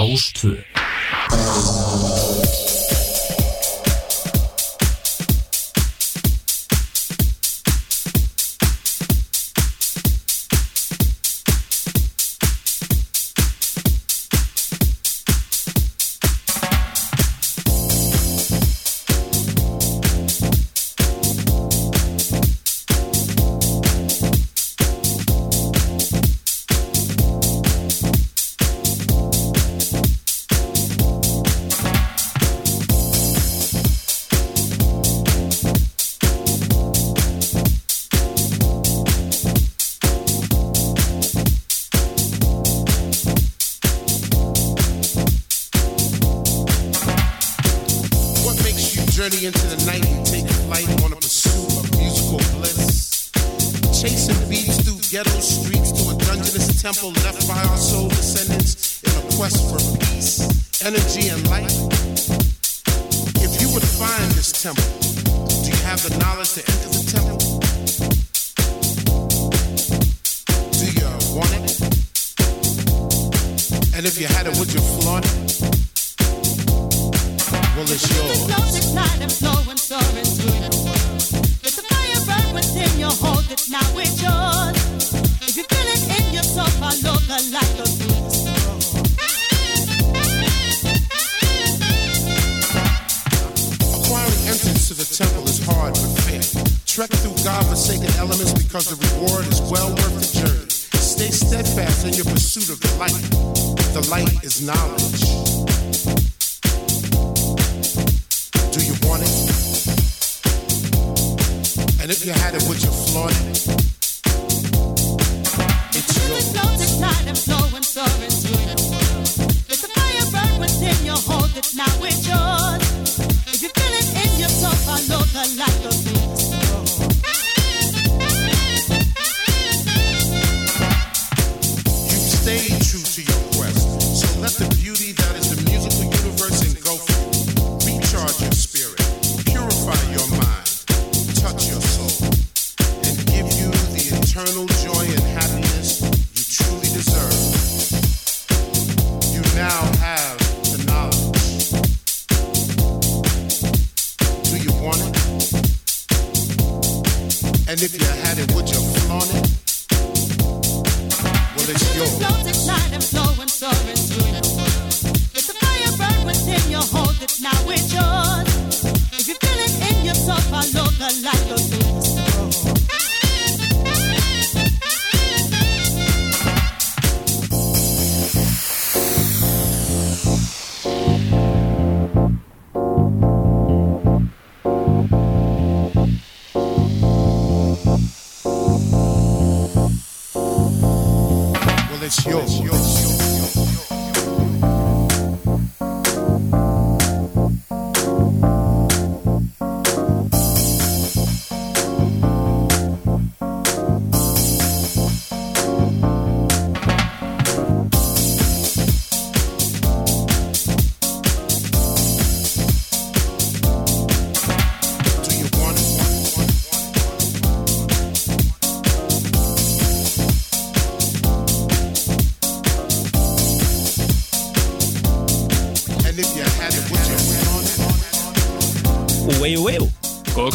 Rástvö 0.00 0.56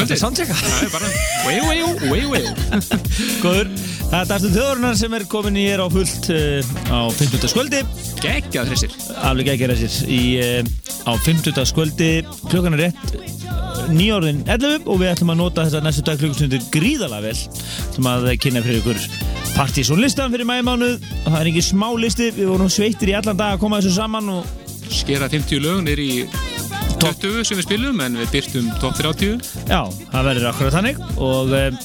Svolítið 0.05 0.19
soundchecka 0.21 0.53
Góður, 3.41 3.69
það 4.11 4.19
er 4.19 4.27
Darstur 4.29 4.51
Þjóðurnar 4.53 4.97
sem 4.99 5.15
er 5.17 5.23
komin 5.31 5.57
í 5.57 5.63
er 5.71 5.81
á 5.81 5.87
fullt 5.89 6.27
uh, 6.29 6.67
á 6.93 7.09
50. 7.09 7.47
skvöldi 7.49 7.79
Gekkjað 8.21 8.69
þessir. 8.73 8.93
Aflug 9.17 9.49
gekkjað 9.49 9.73
þessir. 9.73 10.11
Í, 10.13 10.21
uh, 10.43 10.61
á 11.09 11.11
50. 11.25 11.57
skvöldi 11.71 12.11
klukkan 12.51 12.77
er 12.77 12.83
rétt 12.85 13.15
eh, 13.17 13.33
nýjórðin 13.95 14.43
11 14.45 14.85
og 14.85 15.01
við 15.01 15.11
ætlum 15.15 15.33
að 15.33 15.41
nota 15.41 15.65
þess 15.65 15.79
að 15.79 15.87
næstu 15.87 16.05
dag 16.05 16.21
klukkustundir 16.21 16.69
gríðala 16.75 17.23
vel. 17.25 17.35
Sem 17.95 18.11
að 18.11 18.29
kynna 18.45 18.61
fyrir 18.65 18.83
ykkur 18.83 19.01
partysónlistan 19.55 20.33
fyrir 20.35 20.45
mæmánuð 20.49 20.99
það 21.25 21.39
er 21.41 21.49
ekki 21.49 21.65
smá 21.65 21.89
listi, 21.97 22.29
við 22.35 22.53
vorum 22.53 22.69
sveitir 22.69 23.09
í 23.09 23.17
allan 23.17 23.41
dag 23.41 23.55
að 23.55 23.65
koma 23.65 23.81
þessu 23.81 23.97
saman 23.97 24.33
og 24.37 24.91
skera 24.93 25.31
50 25.33 25.65
lögunir 25.65 26.01
í 26.03 26.11
top 27.05 27.19
20 27.21 27.45
sem 27.45 27.59
við 27.59 27.65
spilum 27.67 27.99
en 28.01 28.15
við 28.17 28.31
byrtum 28.33 28.69
top 28.81 28.95
30 28.97 29.35
Já, 29.69 29.81
það 30.09 30.27
verður 30.29 30.47
akkurat 30.49 30.73
þannig. 30.73 31.01
Og 31.21 31.51
eh, 31.53 31.75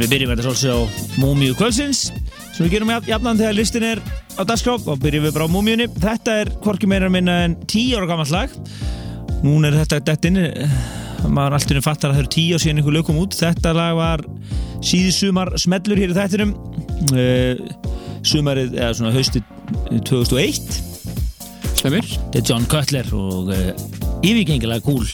við 0.00 0.12
byrjum 0.14 0.32
þetta 0.32 0.46
svolítið 0.46 0.72
á 0.72 0.80
Múmiu 1.20 1.56
Kvölsins 1.58 2.06
sem 2.54 2.62
við 2.64 2.76
gerum 2.76 2.92
jafnan 3.04 3.40
þegar 3.40 3.56
listin 3.58 3.84
er 3.90 4.00
á 4.40 4.42
dasgróf 4.48 4.86
og 4.88 5.02
byrjum 5.02 5.26
við 5.26 5.34
bara 5.36 5.48
á 5.50 5.52
Múmiunni 5.52 5.88
Þetta 5.92 6.38
er 6.44 6.52
hvorki 6.64 6.88
meira 6.88 7.10
minna 7.12 7.42
en 7.44 7.58
10 7.66 7.98
ára 7.98 8.08
gammal 8.08 8.28
lag. 8.32 8.56
Nún 9.44 9.68
er 9.68 9.76
þetta 9.82 10.00
dettin 10.08 10.40
eh, 10.40 10.80
maður 11.28 11.58
alltaf 11.58 11.84
fattar 11.84 12.14
að 12.14 12.16
það 12.16 12.24
eru 12.24 12.32
10 12.38 12.56
og 12.56 12.64
síðan 12.64 12.80
einhver 12.80 12.96
lög 12.96 13.06
kom 13.10 13.20
út. 13.20 13.36
Þetta 13.36 13.76
lag 13.76 14.00
var 14.00 14.24
síðisumar 14.80 15.52
smellur 15.60 16.00
hér 16.00 16.14
í 16.14 16.18
þættinum. 16.22 16.56
Eh, 17.12 17.60
sumarið, 18.24 18.78
eða 18.80 18.96
svona 18.96 19.12
haustið 19.12 19.44
2001 20.08 20.93
Slemir 21.84 22.06
John 22.40 22.64
Cutler 22.64 23.08
og 23.12 23.50
uh, 23.52 23.66
yfirgengilega 24.24 24.80
gúl 24.80 25.04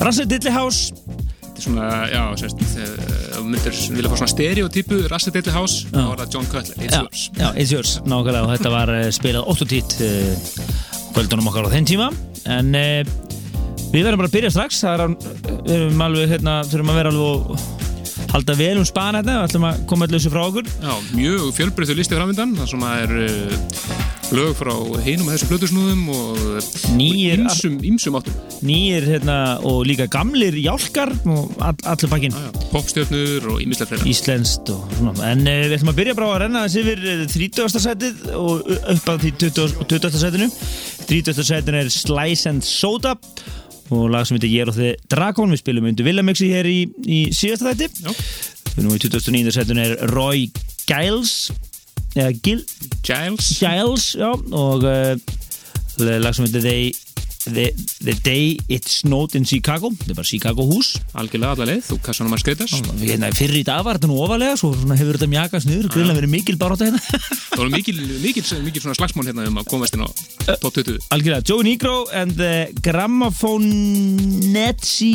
Russell 0.00 0.28
Dillyhouse 0.30 0.94
Þetta 0.96 1.60
er 1.60 1.64
svona, 1.64 1.88
já, 2.08 2.22
sérst 2.40 2.62
eh, 2.76 2.88
þú 3.32 3.42
myndir 3.48 3.76
vilja 3.96 4.10
fá 4.12 4.16
svona 4.20 4.28
stereotypu 4.28 4.98
Russell 5.08 5.32
Dillyhouse, 5.32 5.86
þá 5.88 6.02
var 6.02 6.20
það 6.20 6.34
John 6.34 6.48
Cutler. 6.52 6.82
It's 6.84 6.92
já, 6.92 6.98
Yours. 7.00 7.22
Já, 7.32 7.46
It's 7.62 7.72
Yours, 7.72 7.92
nákvæmlega 8.04 8.42
og 8.44 8.50
þetta 8.52 8.72
var 8.74 8.92
eh, 8.92 9.06
spilað 9.16 9.48
8 9.54 9.64
og 9.64 9.70
tít 9.70 9.94
kvöldunum 11.16 11.48
okkar 11.48 11.68
á 11.68 11.72
þenn 11.72 11.88
tíma. 11.88 12.10
En 12.52 12.76
við 12.76 14.04
verðum 14.04 14.20
bara 14.20 14.28
að 14.28 14.36
byrja 14.36 14.52
strax. 14.52 14.82
Það 14.84 15.06
er, 15.06 15.16
við 15.62 15.72
erum 15.78 16.04
alveg, 16.10 16.28
hérna 16.34 16.58
þurfum 16.68 16.92
að 16.92 17.00
vera 17.00 17.14
alveg 17.14 17.56
og 17.56 18.28
halda 18.34 18.58
vel 18.60 18.74
um 18.76 18.88
spana 18.92 19.24
þetta, 19.24 19.38
við 19.38 19.48
ætlum 19.48 19.68
að 19.70 19.80
koma 19.88 20.10
allir 20.10 20.20
þessu 20.20 20.34
frá 20.36 20.44
okkur. 20.44 20.68
Já, 20.76 20.92
mjög 21.16 21.48
fjölbreyttu 21.56 21.96
listi 21.96 22.20
framvindan, 22.20 22.52
það 22.60 22.72
sem 22.74 22.84
að 22.84 23.06
er 23.06 23.16
lög 24.34 24.56
frá 24.58 24.72
hinum 25.04 25.28
að 25.30 25.36
þessum 25.36 25.50
plötusnúðum 25.52 26.00
og 26.10 26.40
Nýir- 26.98 27.42
ímsum, 27.86 28.16
áttum. 28.18 28.34
nýjir 28.66 29.04
hérna 29.06 29.36
og 29.64 29.84
líka 29.86 30.06
gamlir 30.10 30.56
jálkar 30.58 31.12
og 31.30 31.52
all, 31.62 31.76
allir 31.86 32.10
bakinn 32.10 32.34
popstjörnur 32.72 33.46
og 33.52 33.60
ímislega 33.62 33.92
fleira. 33.92 34.08
Íslenskt 34.10 34.72
og 34.74 34.82
svona 34.98 35.14
en 35.30 35.44
uh, 35.46 35.60
við 35.68 35.76
ætlum 35.78 35.92
að 35.92 35.98
byrja 36.00 36.16
bara 36.18 36.26
á 36.26 36.32
að 36.34 36.40
renna 36.44 36.64
þessi 36.66 36.82
yfir 36.82 37.04
eh, 37.12 37.22
30. 37.36 37.84
setið 37.86 38.24
og 38.34 38.72
upp 38.96 39.12
að 39.14 39.22
því 39.26 39.32
20. 39.44 39.78
20. 39.94 40.18
setinu 40.24 40.50
30. 41.06 41.46
setinu 41.52 41.80
er 41.84 41.92
Slice 41.94 42.50
and 42.50 42.66
Soda 42.66 43.14
og 43.94 44.08
lag 44.10 44.26
sem 44.26 44.40
heitir 44.40 44.50
Ég 44.56 44.66
og 44.72 44.74
þið 44.74 45.06
Dragon 45.12 45.54
við 45.54 45.62
spilum 45.62 45.86
undir 45.92 46.08
Villamixi 46.08 46.50
hér 46.50 46.66
í, 46.66 46.80
í 47.06 47.20
síðasta 47.30 47.70
þætti 47.70 48.02
Já. 48.02 48.82
nú 48.82 48.96
í 48.96 48.98
29. 49.06 49.54
setinu 49.54 49.86
er 49.86 49.94
Roy 50.10 50.48
Giles 50.90 51.52
eða 52.16 52.32
Gil, 52.42 52.64
Giles. 53.06 53.46
Giles 53.60 54.04
já, 54.16 54.30
og 54.34 54.82
uh, 54.88 55.16
lag 56.20 56.34
sem 56.36 56.44
heitir 56.46 56.62
They, 56.64 56.82
the, 57.46 57.66
the 58.02 58.14
Day 58.26 58.56
It 58.72 58.88
Snowed 58.90 59.34
in 59.38 59.44
Chicago 59.46 59.90
þetta 59.94 60.10
er 60.12 60.16
bara 60.18 60.26
Chicago 60.28 60.62
hús 60.66 60.88
Algjörlega 61.16 61.52
alla 61.54 61.66
leið, 61.70 61.82
þú 61.92 61.96
kassan 62.04 62.26
um 62.28 62.34
að 62.36 62.42
skreitas. 62.42 62.72
hérna, 63.04 63.30
fyrir 63.36 63.60
í 63.60 63.62
dag 63.68 63.80
var 63.86 63.94
þetta 64.00 64.10
nú 64.10 64.16
ofalega 64.24 64.54
svo 64.60 64.68
hefur 64.74 65.14
þetta 65.20 65.30
mjakast 65.36 65.66
niður 65.70 65.86
grilla 65.94 66.14
verið 66.18 66.30
mikil 66.34 66.56
barátta 66.60 66.84
hérna 66.88 67.00
Það 67.06 67.58
voru 67.62 67.70
mikil, 67.76 67.96
mikil, 68.24 68.44
mikil 68.66 68.82
slagsmál 68.88 69.26
hérna 69.30 69.42
um 69.52 69.58
að 69.62 69.70
komast 69.70 69.94
inn 69.96 70.04
á 70.04 70.08
top 70.60 70.74
20. 70.76 70.98
algjörlega 71.14 71.46
Joe 71.48 71.62
Negro 71.64 71.96
and 72.12 72.32
the 72.40 72.54
Gramophonetti 72.84 75.14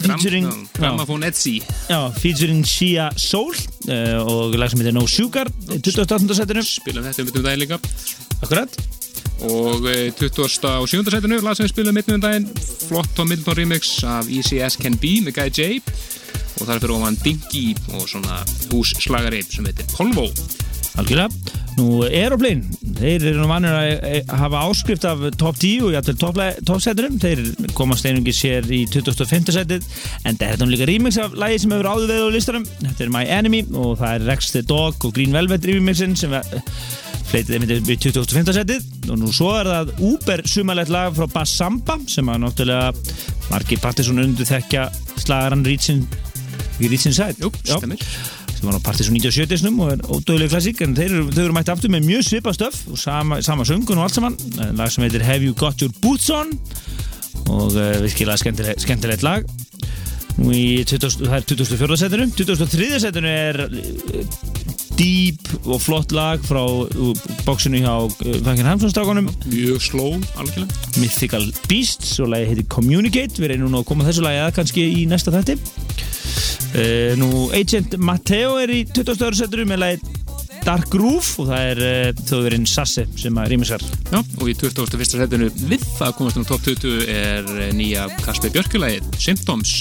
featuring 0.00 0.46
Gram, 0.46 0.68
Grammafón 0.76 1.24
Etsy. 1.26 1.62
já, 1.88 2.00
featuring 2.20 2.64
Shia 2.66 3.10
Soul 3.16 3.54
uh, 3.88 4.20
og 4.26 4.56
lag 4.58 4.70
sem 4.70 4.82
heitir 4.82 4.94
No 4.96 5.06
Sugar 5.06 5.48
í 5.70 5.80
28. 5.80 6.36
setinu 6.36 6.62
Spilum 6.66 7.06
þetta 7.06 7.22
um 7.24 7.30
þetta 7.30 7.42
um 7.42 7.48
daginn 7.48 7.64
líka. 7.64 7.80
akkurat 8.42 8.78
Og 9.46 9.84
eh, 9.90 10.12
20. 10.16 10.64
og 10.80 10.88
7. 10.88 11.02
setinu, 11.12 11.36
lag 11.44 11.56
sem 11.58 11.66
við 11.66 11.74
spilum 11.74 11.96
mitt 11.98 12.08
um 12.08 12.20
daginn. 12.22 12.46
Flott 12.88 13.10
Tom 13.16 13.28
Middleton 13.28 13.58
remix 13.58 13.90
af 14.08 14.30
ECS 14.32 14.78
Can 14.80 14.96
Be 14.96 15.18
með 15.26 15.36
Guy 15.36 15.50
J. 15.52 15.82
Og 16.56 16.64
það 16.64 16.72
er 16.72 16.80
fyrir 16.80 16.94
ofan 16.96 17.18
Dinky 17.20 17.66
og 17.92 18.06
svona 18.08 18.38
hússlagari 18.72 19.42
sem 19.44 19.68
heitir 19.68 19.84
Polvo. 19.92 20.30
Algjörlega 20.96 21.56
nú 21.76 22.00
Aeroplane, 22.06 22.64
þeir 22.96 23.24
eru 23.30 23.42
nú 23.42 23.48
vanir 23.50 23.74
að 23.76 23.90
að 24.22 24.30
hafa 24.40 24.62
áskrift 24.64 25.04
af 25.08 25.24
top 25.36 25.58
10 25.60 25.84
og 25.84 25.92
jættil 25.92 26.14
toppseturum, 26.64 27.18
þeir 27.20 27.42
komast 27.76 28.06
einungi 28.08 28.32
sér 28.32 28.64
í 28.72 28.84
25. 28.88 29.52
setið 29.52 29.84
en 30.24 30.38
þetta 30.38 30.54
er 30.54 30.62
nú 30.62 30.70
líka 30.72 30.88
remix 30.88 31.18
af 31.20 31.36
lagi 31.36 31.60
sem 31.60 31.74
hefur 31.74 31.90
áður 31.92 32.12
veið 32.12 32.24
á 32.24 32.30
listanum, 32.32 32.68
þetta 32.80 33.04
er 33.04 33.12
My 33.12 33.26
Enemy 33.38 33.64
og 33.76 33.98
það 34.00 34.14
er 34.14 34.28
Rex 34.30 34.54
the 34.54 34.64
Dog 34.64 35.04
og 35.04 35.12
Green 35.18 35.36
Velvet 35.36 35.68
remixin 35.68 36.16
sem 36.16 36.32
við 36.32 36.62
fleitið 37.26 37.56
einmitt 37.58 37.74
í 37.76 37.98
25. 38.06 38.54
setið 38.56 39.10
og 39.10 39.20
nú 39.20 39.32
svo 39.34 39.50
er 39.58 39.68
það 39.68 39.92
Uber 40.08 40.44
sumalegt 40.48 40.94
lag 40.94 41.12
frá 41.16 41.28
Bass 41.32 41.58
Samba 41.58 41.98
sem 42.08 42.28
að 42.30 42.40
náttúrulega 42.44 42.94
margir 43.50 43.82
partisón 43.82 44.22
undir 44.22 44.48
þekkja 44.48 44.88
slagaran 45.18 45.66
Reachin 45.66 46.06
Reachin 46.80 47.16
Side 47.16 47.42
Jú, 47.42 47.52
stemmir. 47.66 48.02
Sem 48.56 48.68
var 48.70 48.78
á 48.80 48.86
Partisan 48.86 49.14
97 49.18 49.60
snum 49.62 49.80
og 49.84 49.92
er 49.94 50.02
ódöðlega 50.08 50.54
klassík 50.56 50.80
en 50.86 50.94
þeir, 50.96 51.12
eru- 51.20 51.44
eru 51.44 51.52
mætti 51.56 51.72
aftur 51.74 51.92
með 51.92 52.06
mjög 52.08 52.26
svipa 52.30 52.54
stöf 52.56 52.82
og 52.90 52.98
sama, 53.00 53.40
sama 53.44 53.64
söngun 53.68 53.98
og 54.00 54.06
allt 54.08 54.16
saman 54.18 54.36
Eh, 54.56 54.72
lag 54.78 54.90
sem 54.92 55.04
heitir 55.04 55.22
Have 55.26 55.44
You 55.44 55.54
Got 55.54 55.82
Your 55.84 55.92
Boots 56.02 56.30
On 56.32 56.52
og 57.52 57.76
uh, 57.76 58.00
virkilega 58.02 58.38
skemmtilegt, 58.40 58.80
skemmtilegt 58.82 59.22
lag 59.22 59.44
nú 60.36 60.50
í 60.52 60.82
20, 60.84 61.22
það 61.28 61.36
er 61.36 61.44
24. 61.48 61.96
setinu 62.00 62.26
23. 62.36 62.88
setinu 63.04 63.28
er 63.30 63.60
uh, 63.68 64.24
deep 64.96 65.50
og 65.68 65.76
flott 65.84 66.12
lag 66.16 66.40
frá 66.44 66.62
bóksinu 67.44 67.82
hjá 67.84 67.92
Fankin 68.46 68.64
Hamsson-strákonum 68.68 69.28
Mjög 69.52 69.82
sló, 69.84 70.06
algjörlega. 70.40 70.72
Mythical 71.02 71.44
Beasts 71.68 72.14
og 72.24 72.30
lagi 72.32 72.48
heitir 72.50 72.68
Communicate 72.72 73.36
við 73.42 73.52
reynum 73.52 73.72
nú 73.74 73.82
að 73.82 73.88
koma 73.92 74.06
þessu 74.08 74.24
lagi 74.24 74.40
að 74.46 74.54
kannski 74.56 74.86
í 75.02 75.04
næsta 75.10 75.34
þætti 75.36 75.58
uh, 76.76 77.16
nú 77.20 77.48
Agent 77.56 77.96
Matteo 77.98 78.56
er 78.62 78.72
í 78.72 78.84
20. 78.88 79.26
setur 79.40 79.64
með 79.68 79.82
lagi 79.82 80.14
Dark 80.66 80.88
Groove 80.90 81.42
og 81.42 81.50
það 81.50 81.68
er 81.70 81.80
uh, 81.86 82.24
þjóðverinn 82.26 82.66
Sasse 82.70 83.06
sem 83.18 83.38
að 83.38 83.52
rýmisar 83.52 83.84
Já, 84.10 84.18
og 84.18 84.48
í 84.50 84.56
21. 84.58 85.06
setinu 85.06 85.50
við 85.68 85.86
það 85.98 86.16
komast 86.18 86.40
um 86.40 86.46
top 86.48 86.64
20 86.66 87.06
er 87.12 87.52
eh, 87.54 87.70
nýja 87.76 88.08
Kasper 88.24 88.52
Björkulagið, 88.54 89.08
Symptoms 89.22 89.78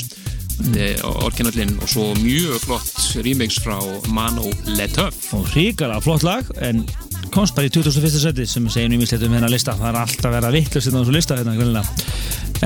orginallinn 1.03 1.73
og 1.83 1.89
svo 1.91 2.05
mjög 2.21 2.61
flott 2.63 2.99
remix 3.25 3.57
frá 3.59 3.75
Mano 4.15 4.47
Letöf 4.77 5.33
og 5.35 5.49
hrikalega 5.51 5.99
flott 6.03 6.23
lag 6.23 6.47
en 6.63 6.85
komst 7.33 7.57
bara 7.57 7.67
í 7.67 7.73
21. 7.73 8.07
seti 8.23 8.45
sem 8.47 8.69
segir 8.71 8.87
nú 8.91 8.99
ímislegt 8.99 9.25
um 9.27 9.35
hennar 9.35 9.51
lista 9.51 9.75
það 9.75 9.89
er 9.89 9.99
alltaf 9.99 10.29
að 10.29 10.37
vera 10.37 10.53
vittlust 10.55 10.87
hérna 10.87 11.01
á 11.01 11.03
þessu 11.03 11.17
lista 11.17 11.39
hérna, 11.41 11.83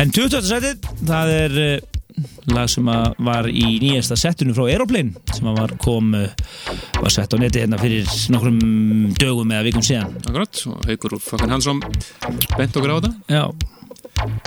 en 0.04 0.14
20. 0.14 0.46
seti 0.52 0.76
það 1.02 1.34
er 1.40 1.58
lag 2.50 2.70
sem 2.72 2.86
var 2.86 3.48
í 3.52 3.78
nýjasta 3.84 4.18
settinu 4.20 4.56
frá 4.58 4.66
Aeroplane 4.68 5.16
sem 5.36 5.50
var 5.56 5.76
kom 5.82 6.14
uh, 6.18 6.28
var 7.00 7.14
sett 7.14 7.34
á 7.34 7.38
neti 7.40 7.64
hérna 7.64 7.80
fyrir 7.82 8.08
nokkrum 8.34 8.60
dögum 9.20 9.52
eða 9.56 9.68
vikum 9.70 9.86
síðan. 9.86 10.16
Akkurat, 10.26 10.64
og 10.70 10.88
Haukur 10.90 11.20
og 11.20 11.24
Fakkan 11.24 11.54
Hansson 11.54 11.84
bent 12.58 12.80
okkur 12.80 12.96
á 12.96 12.98
þetta. 13.00 13.14
Já, 13.30 13.44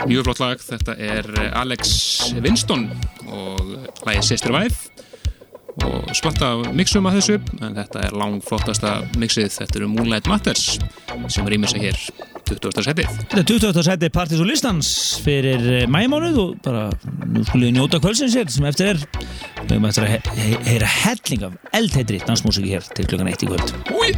Mjög 0.05 0.27
flott 0.27 0.41
lag, 0.43 0.61
þetta 0.61 0.95
er 1.01 1.29
eh, 1.41 1.53
Alex 1.57 1.93
Winston 2.45 2.91
og 3.33 3.71
lagið 4.05 4.27
Sister 4.27 4.53
Wife 4.53 4.92
og 5.81 6.11
svarta 6.17 6.51
mixum 6.77 7.07
að 7.09 7.15
þessu 7.19 7.39
en 7.65 7.77
þetta 7.79 8.03
er 8.07 8.17
langflottasta 8.19 8.91
mixið 9.21 9.49
þetta 9.55 9.81
eru 9.81 9.89
Moonlight 9.93 10.29
Matters 10.29 10.65
sem 11.33 11.49
rýmir 11.49 11.71
sig 11.73 11.87
hér 11.87 11.99
20. 12.49 12.83
setið 12.85 13.09
þetta 13.09 13.41
er 13.41 13.47
20. 13.49 13.83
seti 13.87 14.11
Partis 14.13 14.43
og 14.43 14.49
listans 14.51 14.91
fyrir 15.25 15.61
uh, 15.63 15.87
mæmánuð 15.91 16.37
og 16.43 16.51
bara 16.65 16.83
nú 17.25 17.45
skulle 17.47 17.71
við 17.71 17.77
njóta 17.79 18.03
kvöldsins 18.03 18.37
hér 18.37 18.53
sem 18.53 18.69
eftir 18.69 18.93
er 18.93 19.01
við 19.01 19.73
höfum 19.77 19.89
eftir 19.89 20.05
að 20.05 20.13
he 20.13 20.19
he 20.43 20.51
heyra 20.73 20.89
helling 20.99 21.49
af 21.49 21.53
eldheitri 21.81 22.21
dansmúsiki 22.27 22.75
hér 22.75 22.85
til 22.93 23.09
klukkan 23.09 23.33
1 23.33 23.47
í 23.47 23.53
kvöld 23.53 23.69
Úi! 23.97 24.11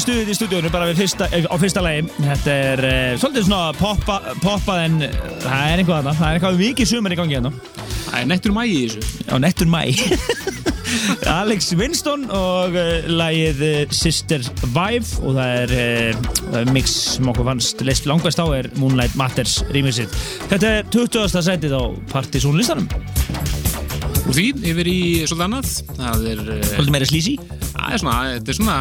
Komið 0.00 0.14
stuðið 0.14 0.30
í 0.32 0.34
stúdíónu 0.38 0.68
bara 0.72 0.86
fyrsta, 0.96 1.26
eh, 1.28 1.44
á 1.44 1.56
fyrsta 1.60 1.80
lagi. 1.84 2.06
Þetta 2.24 2.52
er 2.56 2.80
uh, 2.88 3.18
svolítið 3.20 3.42
svona 3.44 3.74
poppa, 3.76 4.14
poppað 4.40 4.78
en 4.86 4.94
það 5.42 5.64
er 5.66 5.82
eitthvað 5.82 5.98
annað. 5.98 6.16
Það 6.16 6.24
er 6.24 6.38
eitthvað 6.38 6.60
mikið 6.62 6.88
sumar 6.88 7.12
í 7.12 7.18
gangi 7.18 7.36
hérna. 7.36 7.50
Það 8.06 8.16
er 8.22 8.30
nettur 8.30 8.54
mægi 8.56 8.78
í 8.78 8.86
þessu. 8.94 9.26
Á 9.28 9.34
nettur 9.44 9.68
mæ. 9.68 9.82
Alex 11.42 11.68
Winston 11.76 12.24
og 12.32 12.80
lagið 13.12 13.60
uh, 13.66 13.76
Sister 13.92 14.48
Vive 14.72 15.20
og 15.20 15.36
það 15.36 15.52
er, 15.66 15.76
er 16.62 16.72
mix 16.72 16.96
sem 17.18 17.28
okkur 17.34 17.50
fannst 17.50 17.84
leist 17.84 18.08
langvægst 18.08 18.40
á 18.40 18.46
er 18.56 18.72
Moonlight 18.80 19.20
Matters 19.20 19.60
remixið. 19.68 20.16
Þetta 20.48 20.76
er 20.78 20.88
20. 20.96 21.28
sætið 21.44 21.76
á 21.76 21.82
partysónlistanum. 22.14 22.88
Úr 24.30 24.36
því 24.36 24.48
yfir 24.70 24.88
í 24.88 24.98
svolítið 25.26 25.44
annað. 25.50 25.70
Það 25.96 26.26
er, 26.30 26.42
Svolítið 26.70 26.94
meira 26.94 27.12
slísi. 27.12 27.36
það 27.70 27.94
er 27.96 28.02
svona, 28.02 28.18
þetta 28.36 28.52
er 28.52 28.56
svona 28.60 28.74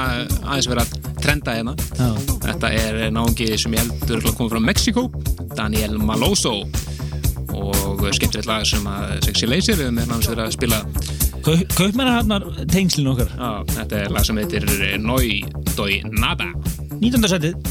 aðeins 0.45 0.67
verið 0.69 0.83
að 0.83 0.88
trenda 1.29 1.53
hérna. 1.53 1.75
Já. 1.93 2.09
Þetta 2.41 2.71
er 2.73 2.99
náungi 3.13 3.51
sem 3.61 3.75
ég 3.77 3.85
heldur 3.85 4.31
koma 4.33 4.49
frá 4.49 4.61
Mexiko, 4.63 5.05
Daniel 5.53 5.99
Maloso 6.01 6.63
og 7.53 8.01
skemmtilegt 8.15 8.47
lag 8.49 8.65
sem 8.65 8.85
að 8.89 9.19
Sexy 9.27 9.49
Laser 9.49 9.77
við 9.77 9.91
með 9.93 10.13
hans 10.15 10.29
verið 10.29 10.45
að 10.47 10.55
spila 10.57 10.81
Kaupmennar 11.45 12.17
hann 12.17 12.65
tengslinn 12.69 13.11
okkar. 13.13 13.29
Já, 13.31 13.51
þetta 13.77 14.01
er 14.03 14.13
lag 14.13 14.25
sem 14.27 14.41
heitir 14.41 14.65
Noi 15.01 15.39
Doi 15.75 16.01
Nada 16.09 16.49
19. 16.99 17.29
sætið. 17.31 17.68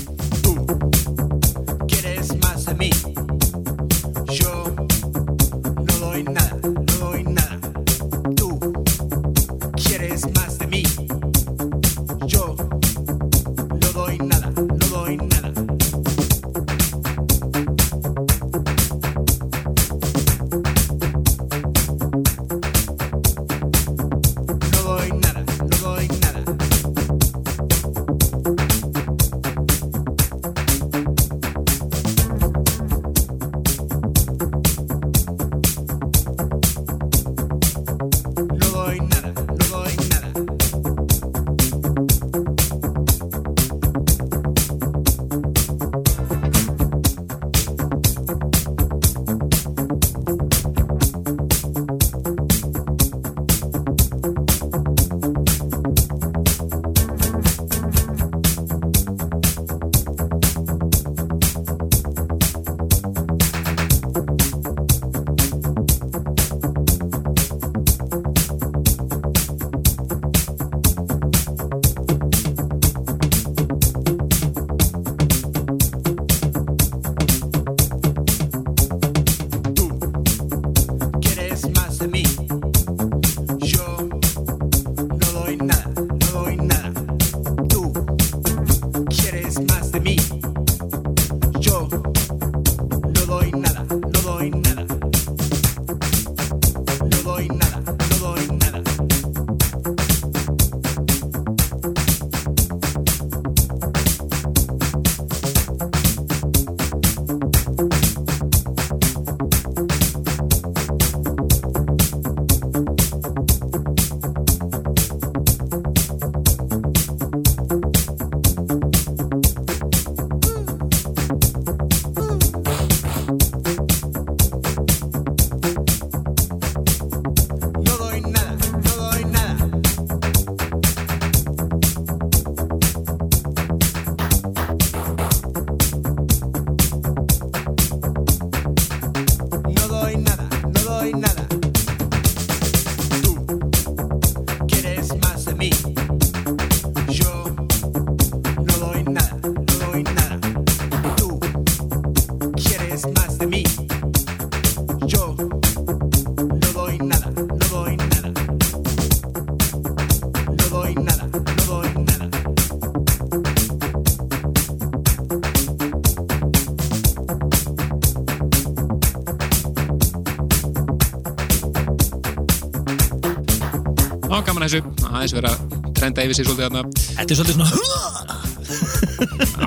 Aðeins 175.19 175.37
verið 175.37 175.51
að 175.53 175.59
trenda 175.99 176.25
yfir 176.27 176.39
sig 176.39 176.47
svolítið 176.49 176.67
þarna 176.69 176.83
Þetta 177.19 177.31
er 177.31 177.39
svolítið 177.41 177.57
svona... 177.59 177.69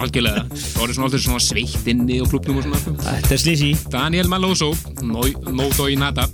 algjörlega 0.01 0.41
Það 0.51 0.79
voru 0.79 0.96
svona 0.96 1.08
alltaf 1.10 1.24
svona 1.25 1.43
sveitt 1.43 1.88
inni 1.91 2.20
á 2.22 2.25
klubnum 2.31 2.60
og 2.62 2.67
svona 2.67 2.79
Þetta 3.05 3.36
er 3.36 3.41
slísi. 3.46 3.72
Daniel 3.91 4.29
Maloso, 4.31 4.72
No 5.03 5.67
Doi 5.77 5.93
Nada 6.00 6.27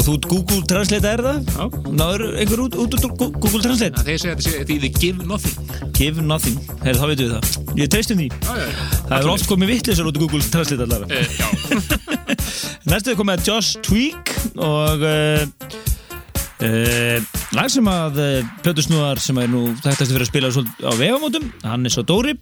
Og 0.00 0.04
þú 0.06 0.12
Google 0.30 0.62
Translate 0.70 1.08
er 1.10 1.20
það? 1.24 1.38
Já, 1.50 1.64
Náður 2.00 2.22
einhver 2.40 2.60
út, 2.64 2.76
út, 2.80 2.94
út, 2.96 3.04
út 3.10 3.34
Google 3.42 3.60
Translate? 3.64 3.98
að 4.00 4.06
þeir 4.08 4.22
segja 4.22 4.36
að 4.36 4.44
þetta 4.46 4.68
þýði 4.70 4.90
give 4.96 5.26
nothing 5.28 5.56
Give 6.00 6.22
nothing. 6.24 6.56
Herri, 6.80 6.96
þá 6.96 7.04
veitum 7.10 7.26
við 7.26 7.32
það. 7.34 7.74
Ég 7.76 7.88
treystum 7.92 8.20
því. 8.22 8.28
Já, 8.32 8.52
já, 8.56 8.64
já 8.64 8.84
Það 9.10 9.10
hefur 9.18 9.32
oft 9.34 9.48
komið 9.50 9.68
vittlisar 9.74 10.06
út 10.08 10.16
í 10.16 10.22
Google 10.22 10.46
Translate 10.54 10.86
allavega. 10.86 11.12
Eh, 11.12 11.26
Já, 11.36 11.48
Næstu 12.94 13.12
er 13.12 13.18
komið 13.18 13.34
að 13.34 13.50
Josh 13.50 13.82
Tweak 13.84 14.32
og 14.64 15.04
uh, 15.04 15.44
uh, 16.64 17.18
lag 17.56 17.70
sem 17.72 17.86
að 17.90 18.20
uh, 18.22 18.50
plötusnúðar 18.64 19.20
sem 19.22 19.38
er 19.42 19.48
nú 19.50 19.64
þekktast 19.82 20.12
fyrir 20.12 20.26
að 20.26 20.30
spila 20.30 20.50
á 20.86 20.92
vegamótum, 20.98 21.48
hann 21.66 21.86
er 21.88 21.94
svo 21.94 22.04
Dóri. 22.06 22.36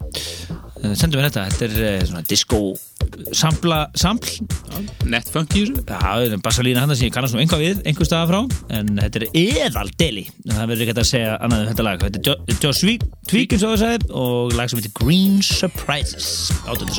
Uh, 0.79 0.93
sendum 0.95 1.19
við 1.19 1.25
þetta, 1.29 1.45
þetta 1.49 1.65
er 1.67 1.79
uh, 1.99 2.05
svona 2.07 2.21
disco 2.29 2.59
sampla, 3.35 3.79
sampl 3.97 4.29
net 5.09 5.27
funky 5.33 5.63
í 5.63 5.65
þessu. 5.65 5.83
Já, 5.89 5.97
það 5.97 6.25
er 6.37 6.43
bassalína 6.45 6.83
hann 6.85 6.93
sem 6.95 7.09
ég 7.09 7.15
kannast 7.15 7.35
nú 7.35 7.41
einhvað 7.43 7.63
við, 7.65 7.81
einhver 7.89 8.07
staða 8.07 8.29
frá 8.29 8.39
en 8.77 8.93
þetta 9.01 9.23
er 9.23 9.27
eðal 9.65 9.87
deli 9.99 10.25
það 10.45 10.63
verður 10.73 10.85
ekki 10.85 10.95
að 10.95 11.09
segja 11.11 11.33
annað 11.39 11.65
um 11.65 11.71
þetta 11.73 11.87
lag. 11.89 12.05
Þetta 12.05 12.21
er 12.21 12.29
Jo- 12.29 12.59
Josh 12.67 12.85
Tweak, 12.85 13.07
Tweak 13.31 13.55
eins 13.57 13.65
og 13.65 13.73
það 13.75 13.83
sagði 13.85 14.13
og 14.23 14.55
lag 14.59 14.71
sem 14.71 14.81
heitir 14.83 14.95
Green 15.01 15.41
Surprises 15.45 16.31
átöndu 16.69 16.95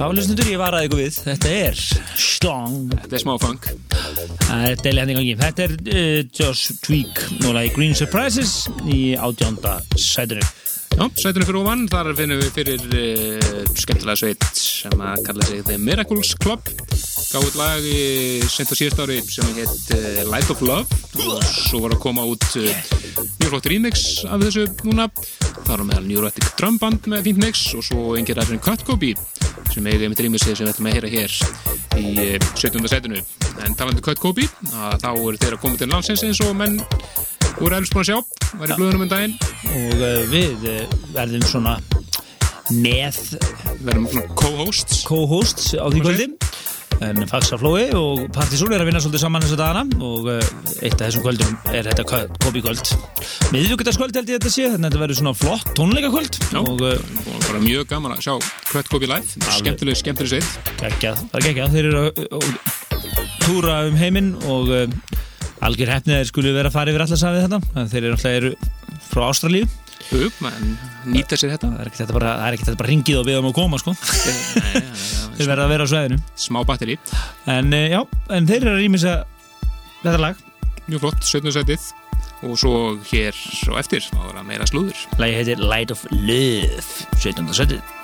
Já, 0.00 0.06
lusnundur, 0.16 0.48
ég 0.48 0.56
varaði 0.56 0.86
ykkur 0.88 0.98
við. 1.02 1.16
Þetta 1.26 1.50
er 1.52 1.80
Stong. 2.16 2.86
Þetta 3.02 3.16
er 3.18 3.20
smá 3.20 3.34
funk. 3.36 3.66
Það 4.46 4.62
er 4.70 4.78
deili 4.80 5.02
henni 5.02 5.16
gangi. 5.18 5.34
Þetta 5.36 5.66
er 5.66 5.74
uh, 5.76 6.20
Josh 6.38 6.78
Tweak, 6.86 7.20
núna 7.42 7.66
í 7.66 7.72
Green 7.74 7.92
Surprises 7.98 8.54
í 8.88 9.12
átjónda 9.20 9.74
sætinu. 10.00 10.46
Já, 10.94 11.04
sætunum 11.20 11.50
fyrir 11.50 11.58
ofan, 11.60 11.84
þar 11.92 12.08
finnum 12.16 12.40
við 12.40 12.48
fyrir 12.56 12.86
uh, 12.88 13.60
skemmtilega 13.76 14.22
sveit 14.22 14.46
sem 14.56 15.04
að 15.04 15.20
kalla 15.28 15.50
sig 15.50 15.60
The 15.68 15.76
Miracles 15.84 16.32
Club 16.40 16.72
gáðið 16.72 17.60
lag 17.60 17.84
í 17.84 18.00
sent 18.48 18.72
á 18.72 18.74
síðast 18.80 19.04
ári 19.04 19.20
sem 19.28 19.52
heit 19.60 19.92
uh, 19.98 20.24
Light 20.32 20.48
of 20.50 20.64
Love 20.64 21.28
og 21.28 21.44
svo 21.44 21.82
var 21.84 21.98
að 21.98 22.02
koma 22.06 22.24
út 22.24 22.48
mjög 22.56 23.52
flott 23.52 23.68
remix 23.70 24.08
af 24.24 24.40
þessu 24.46 24.64
núna 24.88 25.10
það 25.12 25.70
var 25.76 25.86
meðal 25.92 26.08
Neurotic 26.08 26.50
Drum 26.56 26.80
Band 26.80 27.06
með 27.12 27.28
fínt 27.28 27.44
mix 27.44 27.68
og 27.76 27.84
svo 27.86 28.16
engir 28.18 28.40
aðeins 28.40 28.64
Cut 28.64 28.88
Copy 28.88 29.12
sem 29.70 29.86
eigið 29.86 30.10
með 30.10 30.22
remixið 30.26 30.56
sem 30.58 30.66
við 30.66 30.72
ætlum 30.74 30.88
að 30.90 30.96
heyra 30.96 31.10
hér 31.14 31.36
í 32.00 32.06
uh, 32.24 32.48
17. 32.58 32.88
setinu 32.90 33.22
en 33.64 33.76
talandi 33.78 34.04
Cut 34.04 34.20
Copy, 34.22 34.46
að 34.72 34.96
þá 35.04 35.10
eru 35.12 35.40
þeir 35.40 35.56
að 35.56 35.62
koma 35.64 35.80
til 35.80 35.90
landsins 35.90 36.24
eins 36.26 36.42
og 36.44 36.56
menn 36.58 36.80
voru 37.60 37.76
eflust 37.76 37.94
búin 37.94 38.04
að 38.04 38.10
sjá, 38.10 38.18
var 38.60 38.72
í 38.72 38.78
blöðunum 38.78 39.06
um 39.06 39.10
daginn. 39.10 39.36
Og 39.70 39.96
uh, 40.00 40.20
við 40.32 40.68
uh, 40.70 40.98
verðum 41.14 41.46
svona 41.48 41.76
með 42.70 43.18
við 43.80 43.90
erum 43.92 44.06
svona 44.10 44.38
co-hosts. 44.38 45.02
Co-hosts 45.08 45.72
á 45.74 45.86
því 45.90 46.04
kvöldi. 46.04 46.28
En 47.00 47.22
Faxaflói 47.28 47.86
og 47.96 48.26
Partisól 48.34 48.72
er 48.74 48.82
að 48.82 48.90
vinna 48.90 49.00
svolítið 49.00 49.22
saman 49.22 49.44
þessu 49.44 49.56
dagana 49.56 50.00
og 50.04 50.28
uh, 50.28 50.40
eitt 50.84 50.98
af 50.98 51.06
þessum 51.06 51.24
kvöldum 51.24 51.54
er 51.72 51.88
þetta 51.88 52.04
kopikvöld. 52.44 52.92
Miðvíkutaskvöld 53.54 54.18
held 54.20 54.32
ég 54.32 54.40
þetta 54.40 54.52
sé, 54.52 54.66
þannig 54.68 54.84
að 54.84 54.90
þetta 54.90 55.02
verður 55.04 55.20
svona 55.22 55.34
flott 55.40 55.72
tónleikakvöld 55.78 56.38
Já. 56.44 56.60
og 56.60 56.84
bara 57.46 57.62
mjög 57.64 57.88
gaman 57.94 58.16
að 58.16 58.24
sjá 58.26 58.34
Cut 58.70 58.92
Copy 58.92 59.08
live, 59.08 59.40
skemmtileg, 59.56 60.00
skemmtileg 60.02 60.34
sveit. 60.34 60.72
Geggjað, 60.82 61.24
það 61.32 61.40
er 61.40 61.46
geggjað, 61.48 61.76
þeir 61.76 61.90
eru 61.90 62.02
að 62.04 62.22
uh, 62.28 62.50
túra 63.46 63.78
um 63.88 63.96
heiminn 64.00 64.34
og 64.44 64.74
algjör 65.64 65.94
hefnið 65.96 66.20
þeir 66.20 66.28
skulu 66.28 66.52
vera 66.56 66.70
að 66.70 66.76
fara 66.76 66.92
yfir 66.92 67.06
allarsafið 67.06 67.46
þetta, 67.46 67.86
þeir 67.92 68.02
eru 68.02 68.16
alltaf 68.16 68.36
eru 68.36 68.52
frá 69.10 69.24
Ástralíu, 69.30 69.70
en 70.10 70.72
nýta 71.10 71.38
sér 71.38 71.54
þetta. 71.54 71.70
Það 71.70 71.82
er 71.82 71.90
ekkert 71.90 72.02
þetta 72.02 72.16
bara, 72.16 72.32
það 72.38 72.46
er 72.46 72.56
ekkert 72.56 72.70
þetta 72.70 72.82
bara 72.82 72.92
ringið 72.92 73.20
og 73.20 73.28
við 73.28 73.40
um 73.40 73.48
að 73.50 73.56
koma 73.60 73.80
sko, 73.80 73.94
þeir 75.38 75.50
verða 75.50 75.66
að 75.66 75.72
vera 75.74 75.86
á 75.86 75.92
sveðinu 75.92 76.20
smá 76.46 76.60
batteri, 76.68 76.98
en 77.56 77.72
uh, 77.76 77.86
já, 77.94 78.00
en 78.36 78.50
þeir 78.50 78.60
eru 78.60 78.74
að 78.74 78.82
rýmisa 78.82 79.16
þetta 80.02 80.18
lag, 80.24 80.44
mjög 80.88 81.06
flott 81.06 81.24
17. 81.30 81.54
setið 81.60 81.88
og 82.48 82.56
svo 82.56 82.74
hér 83.10 83.36
og 83.68 83.80
eftir, 83.80 84.04
þá 84.08 84.20
er 84.24 84.36
það 84.38 84.46
meira 84.48 84.68
slúður. 84.68 85.06
Lagi 85.20 85.40
heitir 85.40 85.64
Light 85.64 85.92
of 85.94 86.06
Love 86.14 87.20
17. 87.20 87.50
setið 87.60 87.96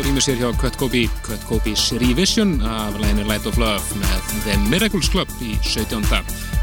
rýmur 0.00 0.24
sér 0.24 0.38
hjá 0.40 0.48
Cut 0.56 0.76
Kobe 0.80 1.02
Cut 1.26 1.42
Kobe's 1.48 1.82
Revision 2.00 2.54
af 2.64 2.94
læginu 3.00 3.26
Light 3.28 3.46
of 3.46 3.58
Love 3.60 3.98
með 4.00 4.30
The 4.46 4.56
Miracles 4.70 5.10
Club 5.12 5.28
í 5.44 5.52
17. 5.66 6.00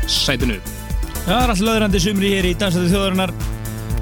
sætinu 0.09 0.57
Já, 0.57 1.27
það 1.27 1.35
er 1.35 1.51
alltaf 1.53 1.61
löðrandi 1.67 2.01
sumri 2.01 2.31
hér 2.33 2.47
í 2.49 2.53
Dansæti 2.57 2.89
þjóðarinnar 2.89 3.33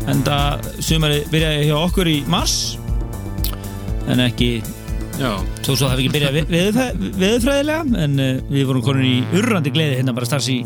en 0.08 0.24
það 0.24 0.70
sumari 0.88 1.18
byrjaði 1.34 1.66
hjá 1.68 1.76
okkur 1.82 2.12
í 2.12 2.18
mars 2.32 2.56
en 4.08 4.24
ekki 4.24 4.52
Já, 5.18 5.32
Svo 5.66 5.74
svo 5.74 5.88
það 5.88 5.96
hefði 5.96 6.06
ekki 6.06 6.14
byrjað 6.16 6.38
veðurfræðilega 7.18 8.04
en 8.06 8.22
uh, 8.22 8.30
við 8.54 8.70
vorum 8.70 8.86
konin 8.86 9.10
í 9.10 9.40
urrandi 9.40 9.74
gleði 9.74 9.98
hérna 10.00 10.14
bara 10.16 10.30
starfs 10.30 10.48
í, 10.54 10.62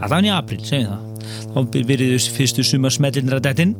var 0.00 0.24
í 0.24 0.32
april, 0.32 0.62
segjum 0.64 0.94
það 0.94 1.52
þá 1.52 1.78
byrjuðu 1.90 2.22
fyrstu 2.38 2.64
sumarsmellinir 2.64 3.40
að 3.40 3.48
dettin 3.50 3.76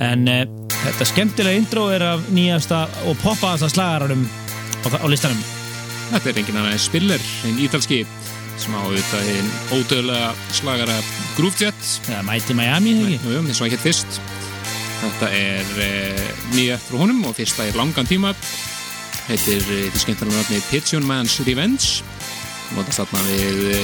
en 0.00 0.30
uh, 0.30 0.44
þetta 0.84 1.06
skemmtilega 1.08 1.60
intro 1.60 1.88
er 1.92 2.04
af 2.04 2.26
nýjasta 2.32 2.84
og 3.08 3.18
poppaðasta 3.22 3.70
slagaranum 3.72 4.24
á, 4.26 4.86
á 5.00 5.06
listanum. 5.10 5.40
Þetta 6.10 6.30
er 6.32 6.40
engin 6.42 6.58
annað 6.58 6.74
en 6.74 6.82
Spiller, 6.82 7.24
einn 7.46 7.60
ítalski 7.62 8.02
sem 8.60 8.74
á 8.76 8.80
auðvitað 8.82 9.28
einn 9.32 9.50
ódöðlega 9.72 10.30
slagara 10.52 10.96
Groove 11.36 11.62
Jet 11.62 11.92
eða 12.10 12.24
Mighty 12.26 12.56
Miami, 12.56 12.94
Nei, 12.98 13.14
ekki? 13.16 13.32
jú, 13.32 13.42
eins 13.46 13.60
og 13.62 13.68
ekki 13.70 13.80
fyrst. 13.86 14.20
Þetta 15.00 15.30
er 15.32 15.70
e, 15.80 15.90
nýja 16.52 16.76
frá 16.82 16.98
honum 17.00 17.22
og 17.30 17.36
fyrsta 17.38 17.64
er 17.64 17.78
langan 17.78 18.08
tíma. 18.08 18.34
Heitir 19.30 19.62
e, 19.62 19.78
því 19.94 20.02
skemmtilega 20.02 20.42
nafni 20.42 20.60
Pigeon 20.68 21.06
Man's 21.08 21.38
Revenge. 21.46 22.02
Notast 22.76 23.00
þarna 23.00 23.22
við 23.30 23.62
e, 23.70 23.80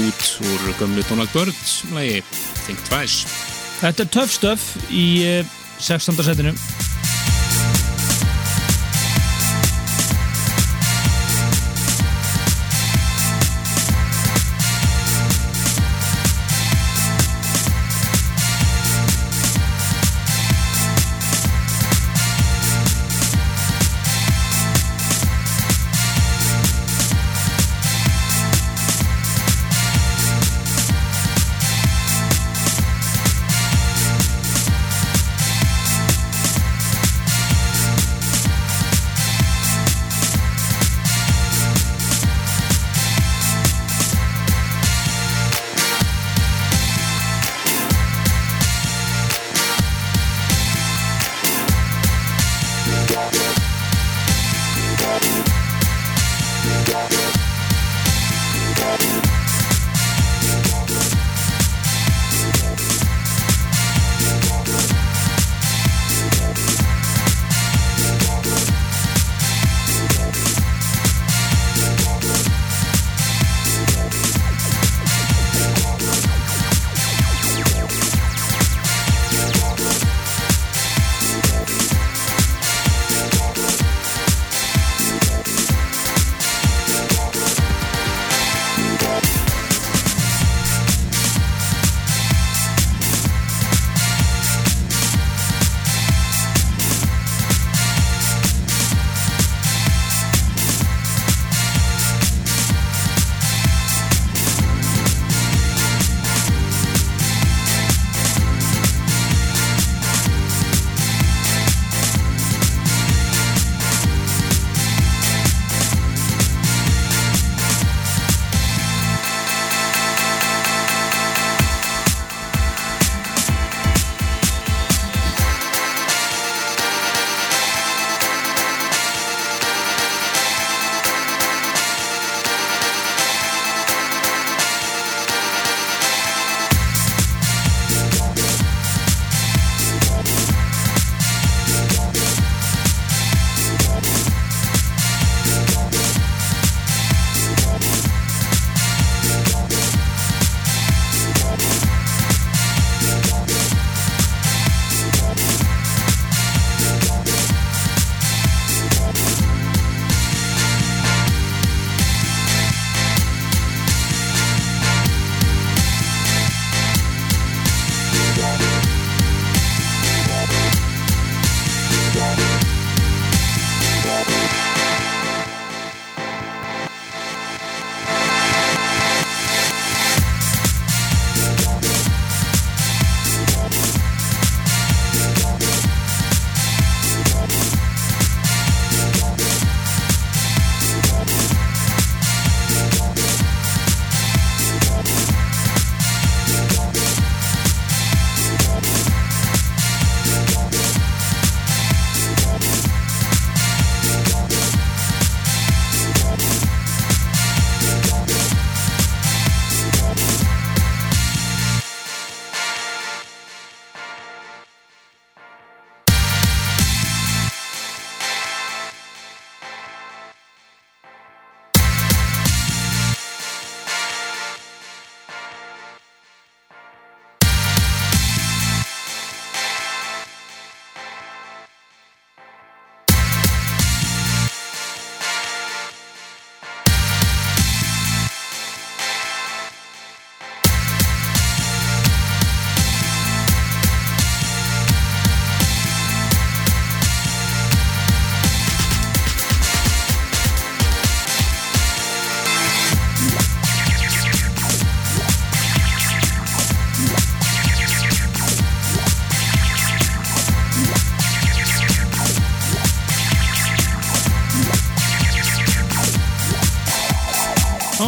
út 0.00 0.26
úr 0.48 0.68
gömlu 0.80 1.04
Donald 1.10 1.32
Byrd 1.34 1.60
lagi 1.92 2.22
Think 2.64 2.80
Twice. 2.88 3.28
Þetta 3.80 4.06
er 4.06 4.12
Tough 4.16 4.32
Stuff 4.32 4.70
í 4.88 5.04
16. 5.80 6.24
setinu 6.24 6.52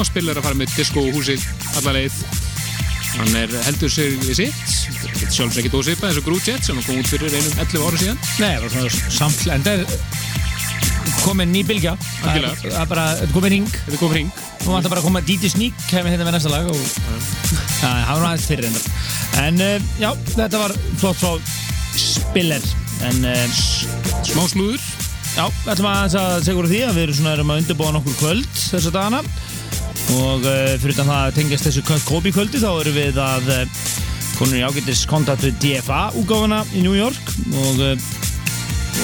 hann 0.02 0.10
spilar 0.10 0.38
að 0.40 0.46
fara 0.48 0.58
með 0.58 0.72
disco 0.74 1.04
húsið 1.14 1.44
alla 1.78 1.94
leið. 1.94 2.16
Hann 3.12 3.34
er 3.36 3.52
heldur 3.66 3.92
sig 3.92 4.14
við 4.24 4.38
sitt. 4.40 4.60
Þetta 5.02 5.26
er 5.28 5.34
sjálfsveit 5.36 5.58
ekki 5.62 5.72
dósipað 5.74 6.08
eins 6.10 6.20
og 6.22 6.46
Jet 6.48 6.64
sem 6.66 6.78
kom 6.82 6.98
út 6.98 7.10
fyrir 7.10 7.34
einum 7.36 7.58
11 7.60 7.84
ára 7.86 8.00
síðan. 8.00 8.20
Nei, 8.40 8.52
það 8.56 8.62
var 8.64 8.72
svona 8.74 9.12
samfl 9.18 9.52
en 9.54 9.66
það 9.66 9.82
er 9.82 11.20
komin 11.22 11.52
ný 11.52 11.62
bylgja. 11.68 11.92
Það 12.22 12.38
er- 12.40 12.56
það 12.64 12.80
er 12.80 12.88
bara, 12.90 13.04
er 13.22 13.34
komin 13.34 13.52
hring. 13.52 13.68
Þetta 13.84 14.00
kom 14.00 14.14
hring. 14.16 14.32
Nú 14.62 14.72
vantar 14.74 14.90
bara 14.94 15.02
að 15.02 15.06
koma 15.10 15.22
DJ 15.26 15.52
Sneak 15.52 15.84
kemur 15.90 16.10
hérna 16.10 16.26
með 16.26 16.36
næsta 16.38 16.50
lag 16.50 16.66
og 16.70 16.82
það 17.82 18.08
var 18.08 18.26
aðeins 18.30 18.48
fyrir 18.48 18.66
reyndar. 18.66 18.88
En 19.44 19.60
uh, 19.60 19.78
já, 20.00 20.10
þetta 20.34 20.64
var 20.64 20.76
flott 21.02 21.20
frá 21.22 21.32
Spiller. 21.98 22.62
En 23.06 23.24
uh, 23.28 23.62
smá 24.24 24.46
slúður. 24.48 24.80
já, 25.36 25.46
aðeins 26.02 26.16
að 26.18 26.42
segja 26.46 26.58
úr 26.60 26.68
því 26.70 26.80
að 26.88 26.96
við 26.96 27.02
erum 27.06 27.18
svona 27.20 27.36
erum 27.36 27.52
að 27.52 27.62
undirbúa 27.62 27.92
nokkur 27.96 28.18
kvöld 28.20 28.48
þessa 28.56 28.92
dagana 28.94 29.22
og 30.20 30.46
uh, 30.46 30.72
fyrir 30.82 30.98
það 30.98 31.12
að 31.16 31.36
tengjast 31.38 31.68
þessu 31.68 32.00
Kobe 32.08 32.32
kvöldi 32.34 32.60
þá 32.62 32.70
erum 32.72 32.96
við 32.96 33.20
að 33.22 33.52
uh, 33.54 33.84
konur 34.38 34.58
í 34.58 34.64
ágættis 34.66 35.04
kontakt 35.10 35.44
við 35.46 35.60
DFA 35.62 36.02
útgáfuna 36.18 36.62
í 36.76 36.82
New 36.84 36.96
York. 36.98 37.32
Og, 37.52 37.80
uh, 37.80 38.10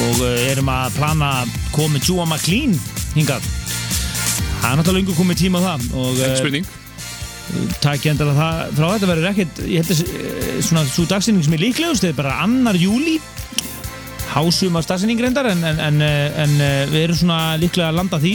og 0.09 0.27
erum 0.49 0.69
að 0.73 0.99
plana 0.99 1.31
að 1.43 1.55
með 1.95 2.11
Júa 2.11 2.27
McLean 2.29 2.77
hingað. 3.15 3.47
Það 4.59 4.69
er 4.73 4.77
náttúrulega 4.81 4.99
lengur 4.99 5.19
komið 5.19 5.43
tíma 5.47 5.63
á 5.63 5.67
það 5.69 5.89
og 6.03 6.21
takk 7.83 8.05
ég 8.07 8.13
endalega 8.13 8.37
það 8.39 8.77
frá. 8.77 8.87
Þetta 8.95 9.11
verður 9.11 9.29
ekkert 9.33 9.61
ég 9.65 9.83
held 9.83 9.93
að 9.95 10.15
eh, 10.21 10.55
svona 10.65 10.85
svo 10.89 11.05
dagsynning 11.09 11.45
sem 11.47 11.57
er 11.57 11.65
líklegust 11.65 12.07
er 12.09 12.17
bara 12.17 12.39
annar 12.45 12.79
júli 12.79 13.19
hásumar 14.29 14.87
dagsynning 14.87 15.21
reyndar 15.23 15.49
en, 15.51 15.65
en, 15.65 15.81
en, 15.81 16.03
eh, 16.05 16.41
en 16.45 16.57
eh, 16.61 16.83
við 16.93 17.07
erum 17.07 17.21
svona 17.23 17.41
líklega 17.61 17.93
að 17.93 18.01
landa 18.03 18.21
því 18.23 18.35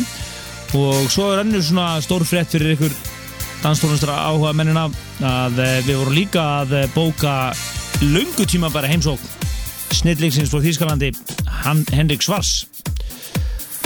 og 0.73 1.09
svo 1.11 1.29
er 1.33 1.43
önnur 1.43 1.61
svona 1.61 2.01
stór 2.01 2.25
frétt 2.25 2.53
fyrir 2.53 2.73
ykkur 2.73 2.93
danstónustra 3.63 4.15
áhuga 4.27 4.53
mennina 4.57 4.87
að 5.23 5.59
eh, 5.61 5.79
við 5.85 5.99
vorum 5.99 6.17
líka 6.17 6.43
að 6.63 6.73
eh, 6.79 6.89
bóka 6.95 7.33
löngu 8.01 8.47
tíma 8.49 8.71
bara 8.73 8.89
heimsók 8.89 9.21
snillíksins 9.93 10.49
frá 10.51 10.59
Þýskalandi 10.63 11.11
Henrik 11.93 12.25
Svars. 12.25 12.65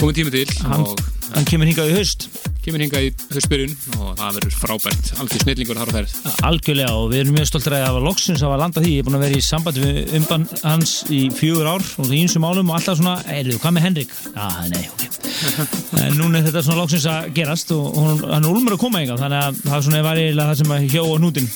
Komið 0.00 0.20
tími 0.22 0.32
til 0.34 0.46
hann, 0.64 0.86
og 0.86 1.02
hann 1.34 1.46
kemur 1.48 1.68
hingað 1.68 1.92
í 1.92 1.98
haust 1.98 2.28
kemur 2.64 2.82
hingað 2.84 3.06
í 3.06 3.10
höstbyrjun 3.32 3.74
og 3.98 4.12
það 4.18 4.38
verður 4.38 4.56
frábært 4.58 5.10
algjör 5.22 5.44
snillingur 5.44 5.78
þar 5.80 5.92
á 5.92 5.96
ferð 5.96 6.14
Algjörlega 6.48 6.94
og 6.98 7.06
við 7.12 7.22
erum 7.22 7.36
mjög 7.38 7.48
stoltir 7.50 7.76
að 7.76 7.84
hafa 7.86 8.02
loksins 8.04 8.44
að 8.44 8.54
landa 8.62 8.82
því. 8.84 8.92
Ég 8.94 9.02
er 9.02 9.06
búin 9.08 9.18
að 9.18 9.24
vera 9.26 9.38
í 9.38 9.44
sambandi 9.44 9.84
við 9.84 10.14
umbann 10.18 10.46
hans 10.62 10.94
í 11.14 11.20
fjögur 11.34 11.70
ár 11.70 11.84
og 11.84 12.08
því 12.08 12.22
einsum 12.24 12.44
málum 12.44 12.72
og 12.72 12.78
alltaf 12.78 12.98
svona, 13.00 13.16
heyrðu, 13.28 13.58
hvað 13.62 13.76
með 13.76 13.86
Henrik? 13.88 14.14
Já, 14.34 14.48
nei, 14.72 14.84
ok. 14.92 15.18
en 16.02 16.18
núna 16.18 16.40
er 16.40 16.48
þetta 16.48 16.64
svona 16.66 16.80
loksins 16.82 17.06
að 17.10 17.30
gerast 17.36 17.72
og 17.74 17.98
hann 17.98 18.42
er 18.42 18.50
úlmur 18.50 18.76
að 18.76 18.82
koma 18.82 19.02
eitthvað 19.02 19.24
þannig 19.24 19.44
að 19.44 19.62
það 19.64 19.84
svona 19.86 20.04
var 20.06 20.20
eiginlega 20.22 20.52
það 20.52 20.60
sem 20.62 20.74
að 20.74 20.88
hjó 20.94 21.04
á 21.04 21.16
nútin 21.22 21.48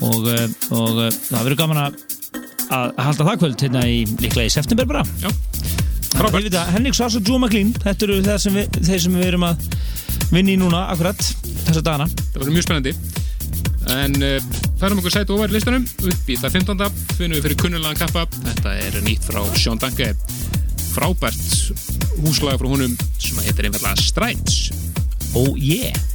og, 0.00 0.28
eh, 0.32 0.46
og 0.74 1.00
eh, 1.04 1.18
það 1.28 1.40
verður 1.40 1.60
gaman 1.60 1.82
að, 1.84 1.98
að 2.74 3.02
halda 3.06 3.28
það 3.30 3.40
kvöld 3.42 3.66
hérna 3.66 3.84
í 3.88 3.98
líklega 4.22 4.48
í 4.48 4.54
september 4.54 4.88
bara. 4.90 5.04
já, 5.22 5.30
frábært 6.14 6.58
Henrik 6.74 6.98
og 6.98 7.20
Joe 7.20 7.40
McLean, 7.40 7.74
þetta 7.84 8.08
eru 8.08 8.20
þeir 8.24 8.42
sem 8.46 8.58
við, 8.58 8.80
þeir 8.80 9.04
sem 9.06 9.18
við 9.20 9.30
erum 9.32 9.48
að 9.50 9.68
vinna 10.30 10.54
í 10.54 10.56
núna 10.60 10.86
akkurat 10.92 11.20
þessa 11.66 11.82
dagana. 11.82 12.08
það 12.08 12.40
verður 12.40 12.54
mjög 12.56 12.66
spennandi 12.66 12.94
en 13.94 14.16
uh, 14.24 14.38
færum 14.80 15.02
okkur 15.02 15.12
sæti 15.12 15.34
ofar 15.34 15.52
í 15.52 15.56
listanum 15.58 15.84
upp 15.84 16.30
í 16.30 16.38
það 16.40 16.56
15. 16.60 17.04
finnum 17.18 17.36
við 17.38 17.46
fyrir 17.48 17.60
kunnulegan 17.64 18.00
kappa 18.00 18.24
þetta 18.46 18.76
er 18.86 18.98
nýtt 19.04 19.28
frá 19.28 19.42
Sean 19.58 19.80
Danke 19.82 20.14
frábært 20.94 21.44
húslaga 22.24 22.60
frá 22.60 22.70
honum 22.70 22.96
sem 23.18 23.44
heitir 23.44 23.68
einfallega 23.68 24.00
Strides 24.00 24.72
Oh 25.34 25.56
yeah! 25.58 26.13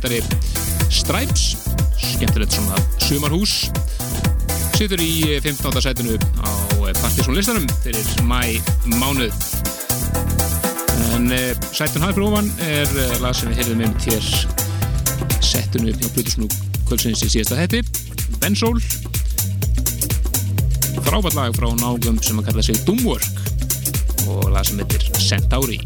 Gretari 0.00 0.22
Stripes 0.88 1.56
skemmtilegt 2.00 2.54
svona 2.56 2.78
sumarhús 3.04 3.66
situr 4.78 5.02
í 5.04 5.36
15. 5.44 5.76
setinu 5.84 6.14
á 6.40 6.48
partysónlistanum 7.02 7.66
fyrir 7.84 8.08
mæ 8.24 8.56
mánuð 8.96 9.36
en 11.12 11.28
uh, 11.36 11.52
sætun 11.76 12.06
hægur 12.06 12.30
ofan 12.30 12.48
er 12.64 12.88
lag 13.20 13.36
sem 13.36 13.52
við 13.52 13.60
heyrðum 13.60 13.84
um 13.90 13.94
settinu 15.44 15.92
upp 15.92 16.00
á 16.00 16.08
Plutusnú 16.16 16.48
kvöldsins 16.88 17.26
í 17.28 17.32
síðasta 17.36 17.60
hætti 17.60 17.84
Bensól 18.40 18.80
frábært 21.04 21.36
lag 21.36 21.52
frá 21.60 21.68
nágum 21.76 22.22
sem 22.24 22.40
að 22.40 22.48
kalla 22.48 22.64
sig 22.64 22.80
Doomwork 22.88 23.28
og 24.32 24.48
lag 24.48 24.64
sem 24.64 24.80
heitir 24.80 25.10
Centauri 25.20 25.82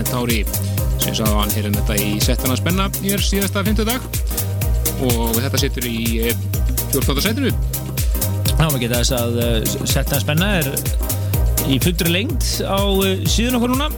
Centauri 0.00 0.40
sem 1.00 1.16
sagði 1.16 1.36
hann 1.36 1.52
hér 1.54 1.68
um 1.68 1.76
þetta 1.76 1.96
í 2.00 2.08
settana 2.24 2.56
spenna 2.56 2.86
hér 3.00 3.22
síðasta 3.24 3.64
fymtudag 3.66 4.04
og 5.04 5.36
þetta 5.36 5.60
situr 5.60 5.86
í 5.88 6.30
14. 6.92 7.22
setinu. 7.24 7.52
Já, 7.52 8.66
maður 8.66 8.82
geta 8.82 9.00
þess 9.00 9.14
að 9.16 9.38
uh, 9.40 9.84
setna 9.88 10.20
spenna 10.20 10.48
er 10.60 10.70
í 11.70 11.78
fullri 11.80 12.12
lengt 12.12 12.48
á 12.64 12.80
uh, 12.80 13.12
síðan 13.28 13.60
okkur 13.60 13.74
núna. 13.74 13.90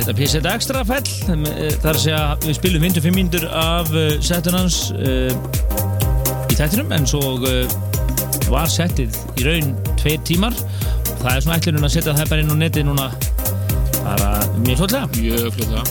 Þetta 0.00 0.14
er 0.14 0.16
PZ 0.16 0.40
Extra 0.50 0.80
fell, 0.88 1.10
þar 1.82 1.92
að 1.92 1.98
segja 2.02 2.20
við 2.42 2.56
spilum 2.56 2.84
55 2.88 3.14
mínútur 3.14 3.44
af 3.54 3.92
settunans 4.24 4.78
uh, 4.96 5.30
í 6.50 6.56
þættinum 6.56 6.96
en 6.96 7.06
svo 7.06 7.36
var 8.50 8.66
settið 8.72 9.14
í 9.38 9.44
raun 9.46 9.74
tveir 10.00 10.24
tímar 10.26 10.56
það 11.20 11.32
er 11.34 11.44
svona 11.44 11.58
ætlunum 11.60 11.86
að 11.86 11.94
setja 11.96 12.16
það 12.16 12.32
bara 12.32 12.44
inn 12.44 12.54
á 12.54 12.56
netið 12.64 12.88
núna. 12.88 13.08
Bara 14.00 14.30
mjög 14.64 14.80
flotlega 14.80 15.08
Mjög 15.14 15.50
fljóðlega. 15.54 15.82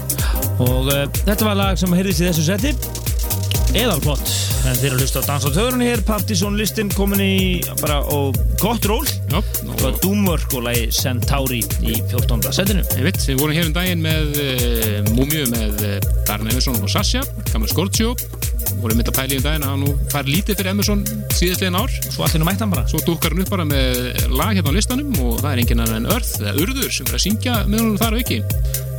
og 0.66 0.90
uh, 0.90 1.04
þetta 1.22 1.46
var 1.46 1.60
lag 1.60 1.80
sem 1.80 1.94
heyrðist 1.96 2.24
í 2.24 2.30
þessu 2.30 2.46
seti. 2.48 2.74
Eðalflott 3.78 4.32
en 4.66 4.76
þeir 4.76 4.88
eru 4.90 4.98
að 4.98 5.04
hlusta 5.04 5.22
á 5.22 5.28
Dans 5.30 5.46
á 5.46 5.50
töðurinn 5.54 5.86
hér. 5.86 6.02
Partizón 6.08 6.58
listin 6.60 6.90
komin 6.92 7.22
í 7.22 7.36
bara 7.84 8.00
og 8.12 8.38
gott 8.62 8.88
ról. 8.90 9.06
Já, 9.30 9.38
og 9.40 9.86
og 9.86 10.00
Doomwork 10.04 10.58
og 10.58 10.66
lagi 10.66 10.90
Centauri 10.96 11.62
í 11.86 12.00
14. 12.10 12.50
setinu. 12.56 12.84
Ég 12.98 13.06
veit, 13.06 13.22
við 13.30 13.40
vorum 13.40 13.56
hér 13.56 13.70
um 13.70 13.78
daginn 13.78 14.04
með 14.04 14.42
uh, 14.42 15.14
Múmiu 15.14 15.46
með 15.54 15.86
uh, 15.86 15.96
Darren 16.26 16.50
Emerson 16.50 16.82
og 16.82 16.90
Sasha, 16.92 17.24
gammal 17.54 17.70
Scorpio 17.72 18.16
vorum 18.84 19.00
mitt 19.02 19.12
að 19.12 19.18
pæla 19.20 19.36
í 19.36 19.40
um 19.40 19.46
daginn 19.46 19.66
að 19.68 19.74
hann 19.74 19.84
nú 19.86 19.94
fær 20.12 20.30
lítið 20.30 20.60
fyrir 20.60 20.72
Emerson 20.74 21.04
síðastliðin 21.38 21.80
ár. 21.80 21.98
Svo 22.10 22.28
allir 22.28 22.44
nú 22.44 22.50
mættan 22.50 22.74
bara. 22.74 22.86
Svo 22.92 23.02
dúkkar 23.06 23.36
hann 23.36 23.44
upp 23.44 23.52
bara 23.54 23.68
með 23.68 24.30
lag 24.34 24.54
hérna 24.56 24.72
á 24.72 24.78
listanum 24.78 25.12
og 25.24 25.42
það 25.42 25.52
er 25.52 25.64
enginn 25.64 25.84
annar 25.84 26.00
en 26.00 26.12
Örð 26.16 26.32
eða 26.40 26.56
Urður 26.64 26.94
sem 26.96 27.10
er 27.10 27.18
að 27.18 27.26
syngja 27.26 27.60
með 27.68 27.84
honum 27.84 28.00
þar 28.00 28.16
á 28.16 28.22
ekki 28.24 28.40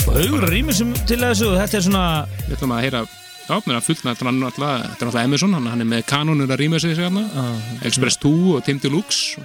og 0.07 0.13
haugur 0.17 0.47
rýmur 0.51 0.77
sem 0.77 0.93
til 1.07 1.21
þessu 1.21 1.51
og 1.51 1.59
þetta 1.61 1.79
er 1.79 1.85
svona 1.87 2.05
við 2.47 2.55
ætlum 2.57 2.77
að 2.77 2.87
heyra 2.87 3.03
Já, 3.51 3.57
mér 3.67 3.81
er 3.81 3.83
fullt 3.83 4.05
með 4.05 4.13
þetta 4.15 4.27
er 4.27 4.29
er 4.31 4.37
náttúrulega 4.45 5.23
Emerson, 5.27 5.55
hann, 5.57 5.65
hann 5.73 5.83
er 5.83 5.89
með 5.91 6.05
kanonur 6.07 6.53
að 6.55 6.61
rýma 6.61 6.79
sig 6.79 6.93
sig 6.95 7.03
hérna, 7.03 7.25
Express 7.83 8.21
2 8.23 8.31
og 8.55 8.61
Tim 8.63 8.79
Deluxe. 8.79 9.43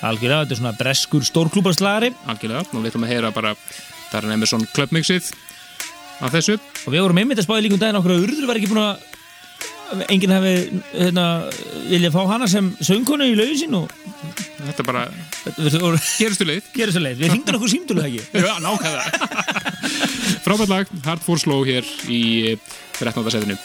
Algjörlega, 0.00 0.46
þetta 0.46 0.54
er 0.54 0.60
svona 0.62 0.72
breskur 0.78 1.26
stórklúbarslagari 1.28 2.08
algjörlega, 2.24 2.64
og 2.72 2.80
við 2.80 2.88
ætlum 2.88 3.04
að 3.04 3.12
heyra 3.12 3.32
bara 3.36 3.52
Darren 4.14 4.32
Emerson 4.32 4.64
clubmixið 4.72 5.28
af 6.24 6.32
þessu, 6.32 6.56
og 6.56 6.94
við 6.94 7.04
vorum 7.04 7.20
einmitt 7.20 7.42
að 7.42 7.48
spáði 7.50 7.66
líkum 7.66 7.82
daginn 7.82 8.00
okkur 8.00 8.14
að 8.16 8.24
Urður 8.24 8.48
var 8.48 8.62
ekki 8.62 8.72
búin 8.72 8.80
að 8.86 9.04
enginn 10.08 10.34
hefði 10.34 10.54
hérna, 10.92 11.26
vilja 11.90 12.12
fá 12.14 12.22
hana 12.30 12.48
sem 12.50 12.72
söngkonu 12.84 13.28
í 13.30 13.36
lausin 13.38 13.60
sín 13.64 13.78
og 13.78 13.90
þetta 14.64 14.80
er 14.82 14.88
bara 14.88 15.04
geristu 16.18 16.46
leið. 16.48 17.20
Við 17.20 17.30
hringdum 17.30 17.58
okkur 17.58 17.72
símtölu 17.74 18.04
ekki? 18.06 18.24
Já, 18.44 18.54
nákvæða 18.64 19.04
Frábært 20.44 20.72
lag, 20.72 20.92
Hard 21.06 21.24
for 21.24 21.40
Slow 21.40 21.64
hér 21.68 21.88
í 22.08 22.56
13. 22.98 23.30
setinu 23.32 23.58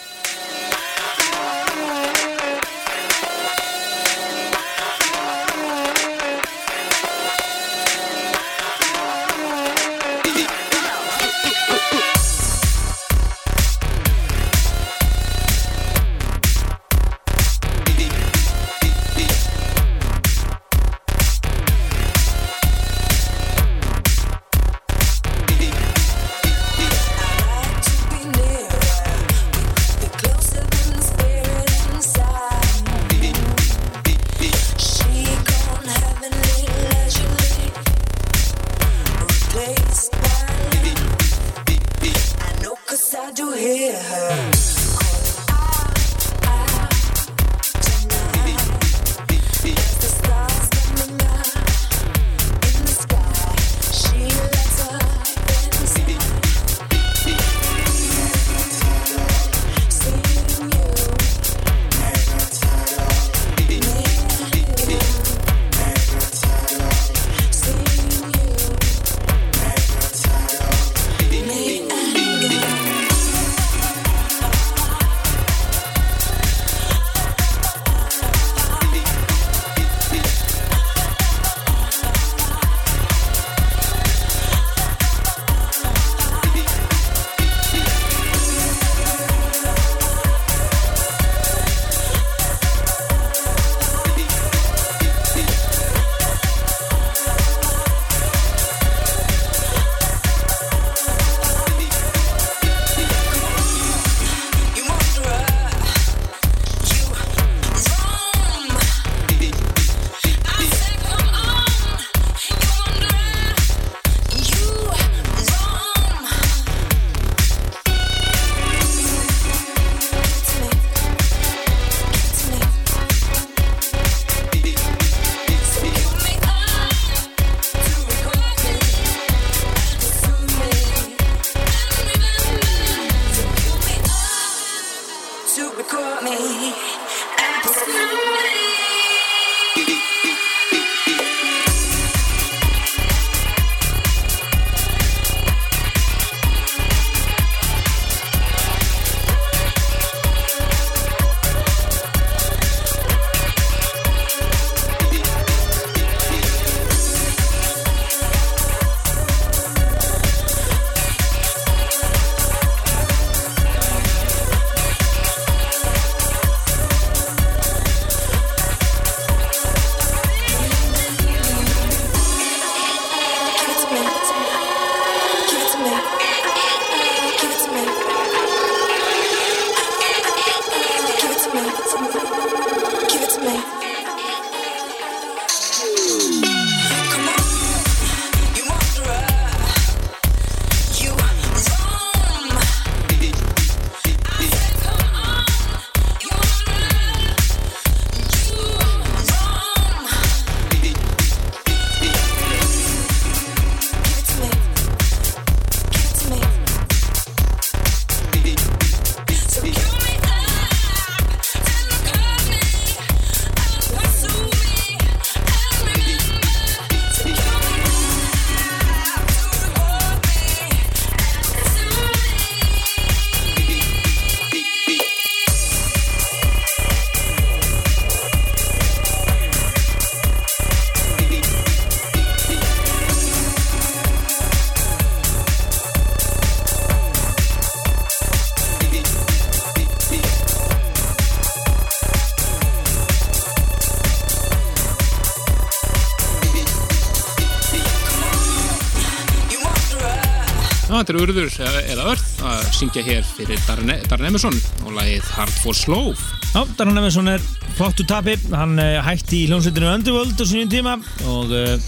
þetta 251.09 251.23
er 251.23 251.31
Urður 251.33 251.53
eða 251.89 252.03
Örð 252.11 252.25
að 252.45 252.65
syngja 252.77 253.01
hér 253.01 253.23
fyrir 253.25 253.61
Darren 253.65 253.89
Darren 254.05 254.27
Emerson 254.29 254.57
og 254.85 254.91
lagið 254.93 255.29
Hard 255.33 255.55
for 255.63 255.73
Slow 255.73 256.11
Já, 256.51 256.59
Darren 256.77 256.99
Emerson 256.99 257.31
er 257.31 257.41
flottu 257.77 258.05
tapi. 258.05 258.35
Hann 258.53 258.77
uh, 258.77 258.99
hætti 259.05 259.39
í 259.43 259.47
hljómsveitinu 259.49 259.89
Underworld 259.89 260.37
á 260.37 260.45
sínum 260.45 260.69
tíma 260.69 260.93
og 261.29 261.53
uh, 261.55 261.81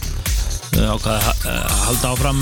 ákvaði 0.73 1.33
að 1.51 1.75
halda 1.83 2.13
áfram 2.15 2.41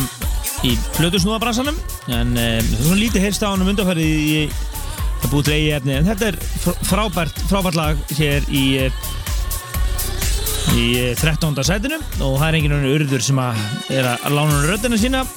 í 0.68 0.74
plötusnúðabransanum. 0.96 1.82
En 2.16 2.32
uh, 2.40 2.60
svona 2.78 3.00
lítið 3.02 3.26
heyrst 3.28 3.44
á 3.44 3.52
hann 3.52 3.66
um 3.66 3.72
undarfærið 3.74 4.24
í 4.24 4.40
að 4.48 5.28
búið 5.34 5.50
til 5.50 5.56
eigi 5.58 5.74
efni. 5.80 5.98
En 6.00 6.08
þetta 6.08 6.30
er 6.32 6.40
fr- 6.64 6.80
frábært, 6.94 7.44
frábært 7.52 7.80
lag 7.80 8.00
hér 8.20 8.48
í 8.52 8.64
í 10.80 10.88
uh, 11.10 11.12
13. 11.20 11.60
sætinu. 11.60 12.00
Og 12.24 12.40
það 12.40 12.48
er 12.50 12.60
enginn 12.62 12.80
önnur 12.80 13.00
urður 13.02 13.28
sem 13.28 13.44
að 13.44 13.68
er 14.00 14.14
að 14.16 14.32
lána 14.32 14.56
hann 14.56 14.68
röddina 14.72 15.00
sína 15.00 15.28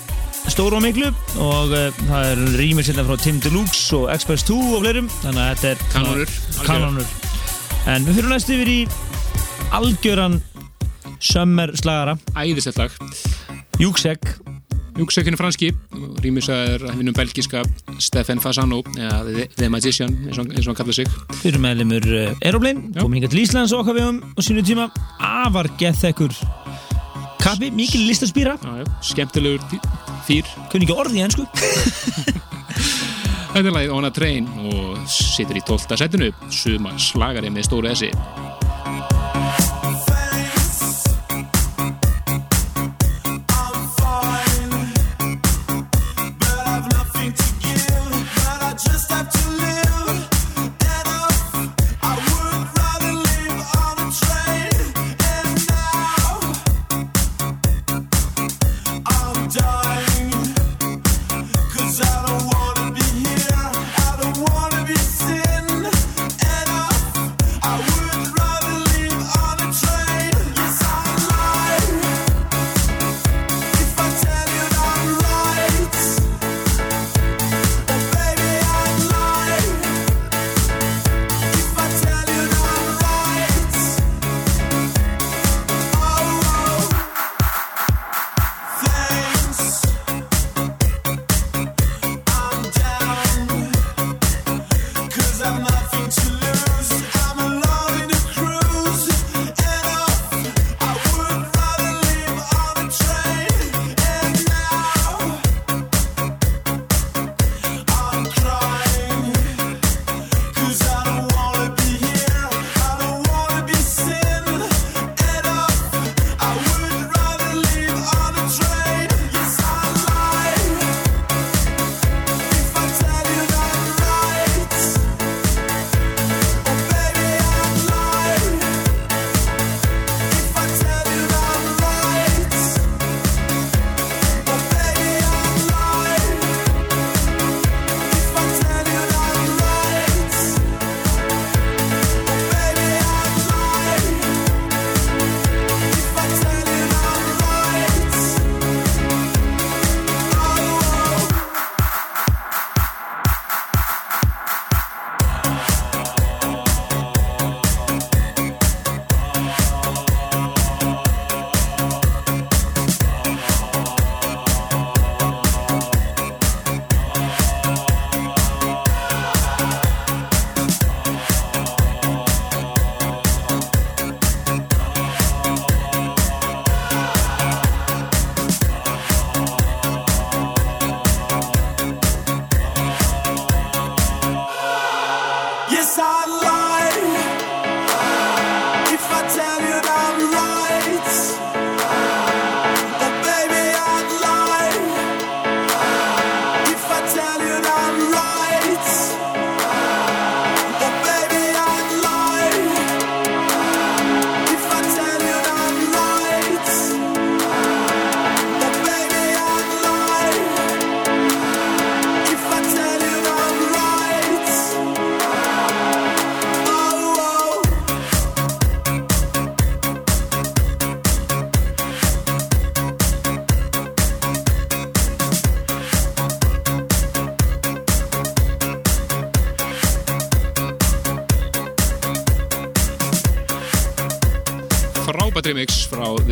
stóru 0.51 0.79
og 0.79 0.83
miklu 0.83 1.13
og 1.41 1.73
uh, 1.73 1.89
það 2.09 2.29
er 2.33 2.43
rýmir 2.59 2.87
sérna 2.87 3.05
frá 3.07 3.17
Tim 3.23 3.41
Deluxe 3.43 3.97
og 3.97 4.09
Express 4.13 4.45
2 4.49 4.59
og 4.77 4.85
fleirum. 4.85 5.11
Þannig 5.23 5.43
að 5.43 5.53
þetta 5.63 5.71
er 5.73 6.03
algjörlega. 6.03 6.67
kanonur 6.67 7.13
en 7.91 8.07
við 8.07 8.19
fyrir 8.21 8.31
næst 8.31 8.51
yfir 8.53 8.71
í 8.71 8.81
algjöran 9.75 10.41
sömmer 11.23 11.73
slagara. 11.79 12.17
Æðislegt 12.37 12.83
lag. 12.83 12.99
Júksek 13.81 14.35
Júksekinu 14.93 15.39
franski, 15.41 15.71
rýmisaður 16.21 16.91
hinnum 16.99 17.15
belgiska 17.17 17.63
Stefan 17.97 18.43
Fasano 18.45 18.83
eða 18.93 19.23
The, 19.25 19.47
The 19.57 19.71
Magician 19.73 20.13
eins 20.27 20.37
og, 20.37 20.53
og 20.53 20.69
hann 20.69 20.77
kallar 20.77 20.99
sig. 20.99 21.09
Fyrir 21.41 21.63
meðlumur 21.65 22.09
uh, 22.13 22.45
Aeroplane. 22.45 22.93
Já. 22.93 23.01
komin 23.01 23.23
hingað 23.23 23.33
til 23.33 23.45
Íslands 23.47 23.73
og 23.73 23.87
okkar 23.87 23.97
við 23.97 24.11
um 24.11 24.21
á 24.37 24.41
sínu 24.45 24.67
tíma. 24.69 24.91
Afar 25.17 25.71
gethekkur 25.81 26.37
kappi, 27.43 27.73
mikil 27.75 28.05
listaspýra 28.07 28.55
já, 28.61 28.85
þýr. 30.29 30.53
Kunni 30.73 30.89
ekki 30.89 30.99
orði 31.05 31.21
í 31.21 31.25
ennsku 31.27 31.47
Þetta 33.53 33.67
er 33.69 33.75
lagið 33.75 33.93
On 33.93 34.09
a 34.09 34.11
Train 34.15 34.47
og 34.71 35.03
situr 35.13 35.59
í 35.61 35.65
12. 35.69 35.99
setinu. 36.01 36.31
Suma 36.49 36.95
slagari 36.97 37.53
með 37.53 37.69
stóru 37.69 37.93
essi 37.93 38.09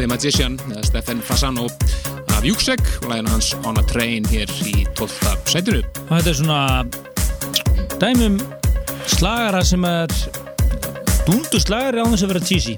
The 0.00 0.06
Magician 0.08 0.54
eða 0.70 0.82
Stefan 0.88 1.18
Fasano 1.20 1.66
af 2.32 2.44
Júksek 2.46 2.80
og 3.02 3.10
lægina 3.10 3.34
hans 3.34 3.50
On 3.68 3.76
a 3.76 3.82
Train 3.84 4.24
hér 4.30 4.48
í 4.64 4.86
12. 4.96 5.10
setinu 5.50 5.82
og 5.82 6.12
þetta 6.14 6.30
er 6.30 6.38
svona 6.38 6.60
dæmum 8.00 8.38
slagara 9.12 9.60
sem 9.66 9.84
er 9.84 10.14
dundu 11.26 11.60
slagari 11.60 12.00
á 12.00 12.08
þess 12.08 12.24
að 12.24 12.32
vera 12.32 12.46
cheesy 12.48 12.76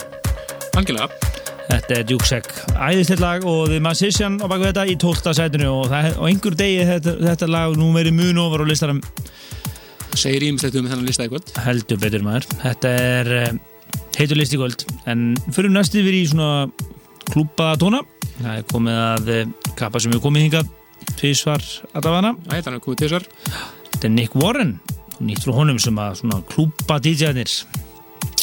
algjörlega 0.75 1.31
Þetta 1.73 1.95
er 1.95 2.11
Júksek, 2.11 2.49
æðislegt 2.75 3.23
lag 3.23 3.45
og 3.49 3.69
The 3.71 3.79
Magician 3.81 4.41
á 4.43 4.51
baku 4.51 4.67
þetta 4.67 4.83
í 4.91 4.97
12. 4.99 5.31
sætinu 5.39 5.69
og 5.71 5.93
það, 5.93 6.09
á 6.19 6.23
einhver 6.27 6.57
degi 6.59 6.89
þetta, 6.89 7.15
þetta 7.23 7.49
lag 7.55 7.77
nú 7.79 7.93
verið 7.95 8.19
mun 8.19 8.41
ofar 8.43 8.67
á 8.67 8.67
listarum 8.67 8.99
segir 10.19 10.49
ímislegt 10.51 10.75
um 10.81 10.91
þennan 10.91 11.07
lista 11.07 11.23
eitthvað 11.23 11.55
heldur 11.69 12.03
betur 12.03 12.27
maður 12.27 12.51
þetta 12.65 12.97
er 13.07 13.37
uh, 13.39 13.53
heitur 14.19 14.43
listi 14.43 14.59
kvöld 14.59 14.83
en 15.07 15.31
fyrir 15.55 15.71
næst 15.71 15.95
yfir 15.97 16.19
í 16.19 16.25
svona 16.35 16.67
klúpa 17.31 17.73
tóna 17.81 18.03
það 18.39 18.57
er 18.57 18.67
komið 18.73 18.99
að 19.03 19.31
uh, 19.35 19.73
kappa 19.79 20.03
sem 20.03 20.15
við 20.15 20.23
komið 20.25 20.47
hingað 20.47 20.71
tvísvar 21.19 21.65
allavega. 21.99 22.35
Æ, 22.49 22.63
þannig 22.63 22.79
að 22.79 22.85
komið 22.87 23.01
til 23.01 23.09
þessar 23.09 23.27
Þetta 23.93 24.09
er 24.09 24.15
Nick 24.15 24.37
Warren 24.39 24.77
nýtt 25.23 25.45
frá 25.45 25.55
honum 25.55 25.79
sem 25.83 25.99
að 26.03 26.23
svona 26.23 26.41
klúpa 26.51 26.99
DJ-nir 27.03 27.53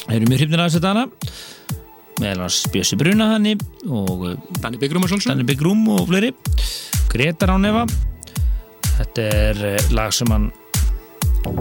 eru 0.09 0.29
mjög 0.29 0.43
hrifnir 0.43 0.61
þessu 0.63 0.81
dana 0.83 1.07
meðal 2.19 2.45
hans 2.45 2.61
Bjössi 2.73 2.97
Bruna 2.99 3.31
hanni 3.33 3.55
og 3.87 4.25
uh, 4.27 4.37
Danni 4.61 4.79
Byggrum 4.79 5.05
og 5.07 5.99
og 5.99 6.07
fleiri. 6.11 6.31
Gretar 7.09 7.55
án 7.55 7.67
efa 7.69 7.85
þetta 8.99 9.27
er 9.33 9.61
uh, 9.73 9.91
lag 9.95 10.15
sem 10.15 10.31
hann 10.31 10.49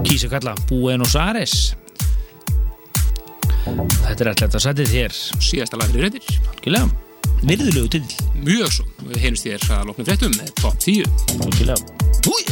kýsa 0.05 0.29
að 0.29 0.37
kalla 0.37 0.55
Buenos 0.69 1.15
Aires 1.19 1.75
þetta 3.65 4.23
er 4.23 4.31
alltaf 4.33 4.63
sætið 4.63 4.95
þér 4.95 5.21
Síðasta 5.39 5.79
lag 5.79 5.91
fyrir 5.91 6.09
reytir 6.09 6.41
algjörlega 6.53 7.08
virðulegu 7.43 7.87
til 7.95 8.03
Mjög 8.39 8.71
svo. 8.73 8.85
Við 9.09 9.21
heyrumst 9.23 9.47
þér 9.47 9.69
að 9.75 9.85
loknum 9.89 10.09
fréttum 10.09 10.33
með 10.37 10.49
top 10.61 10.75
10 10.83 11.03
algjörlega 11.39 11.79
Húi 12.27 12.43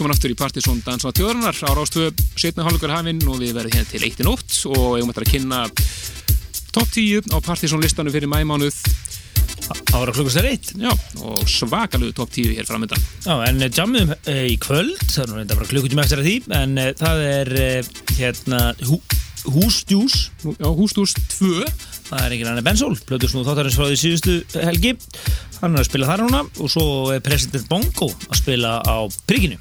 velkomin 0.00 0.16
aftur 0.16 0.32
í 0.32 0.36
Partisón 0.38 0.78
Dansa 0.80 1.10
Tjóðurnar 1.12 1.52
á 1.60 1.76
Rástvö, 1.76 2.06
setna 2.32 2.64
hálfleikur 2.64 2.92
hafinn 2.94 3.18
og 3.28 3.36
við 3.36 3.50
verðum 3.52 3.74
hérna 3.74 3.88
til 3.90 4.00
eitt 4.06 4.22
í 4.22 4.24
nótt 4.24 4.54
og 4.70 4.94
eigum 4.96 5.10
eftir 5.12 5.26
að 5.26 5.32
kynna 5.34 5.58
top 6.72 6.88
10 6.94 7.28
á 7.28 7.36
Partisón 7.44 7.82
listanum 7.84 8.14
fyrir 8.14 8.30
mæmánuð 8.32 8.78
Ára 9.92 10.14
klukkastar 10.16 10.48
eitt. 10.48 10.70
Já, 10.80 10.88
og 11.20 11.42
svakalegu 11.44 12.14
top 12.16 12.32
10 12.32 12.56
hér 12.56 12.64
framöndan 12.64 13.02
Já, 13.26 13.34
en 13.44 13.60
eh, 13.60 13.68
jammum 13.76 14.14
e, 14.24 14.36
í 14.48 14.56
kvöld, 14.62 14.96
það 15.04 15.20
er 15.20 15.28
nú 15.28 15.36
reynda 15.36 15.58
bara 15.58 15.68
klukkutíma 15.68 16.06
eftir 16.06 16.22
að 16.22 16.30
því, 16.30 16.36
en 16.62 16.80
e, 16.80 16.86
það 16.96 17.24
er 17.26 17.52
e, 17.60 17.68
hérna 18.16 18.62
hú, 18.88 18.96
Húsdjús, 19.52 20.16
Já, 20.48 20.68
Hústús 20.80 21.12
2 21.36 21.66
það 22.08 22.24
er 22.24 22.38
engin 22.38 22.50
annar 22.54 22.64
Bensól, 22.64 22.96
plötur 23.04 23.34
snú 23.34 23.44
þáttarins 23.44 23.76
frá 23.76 23.84
því 23.90 24.00
síðustu 24.00 24.64
helgi, 24.64 24.96
hann 25.60 25.76
er 25.76 25.84
að 25.84 25.90
spila 25.92 26.08
þar 26.08 26.24
núna 26.24 26.42
og 26.56 26.72
svo 26.72 26.88
er 27.12 27.20
President 27.24 27.68
Bongo 27.68 28.08
að 28.30 28.40
spila 28.40 28.78
á 28.80 29.04
Prigginu. 29.28 29.60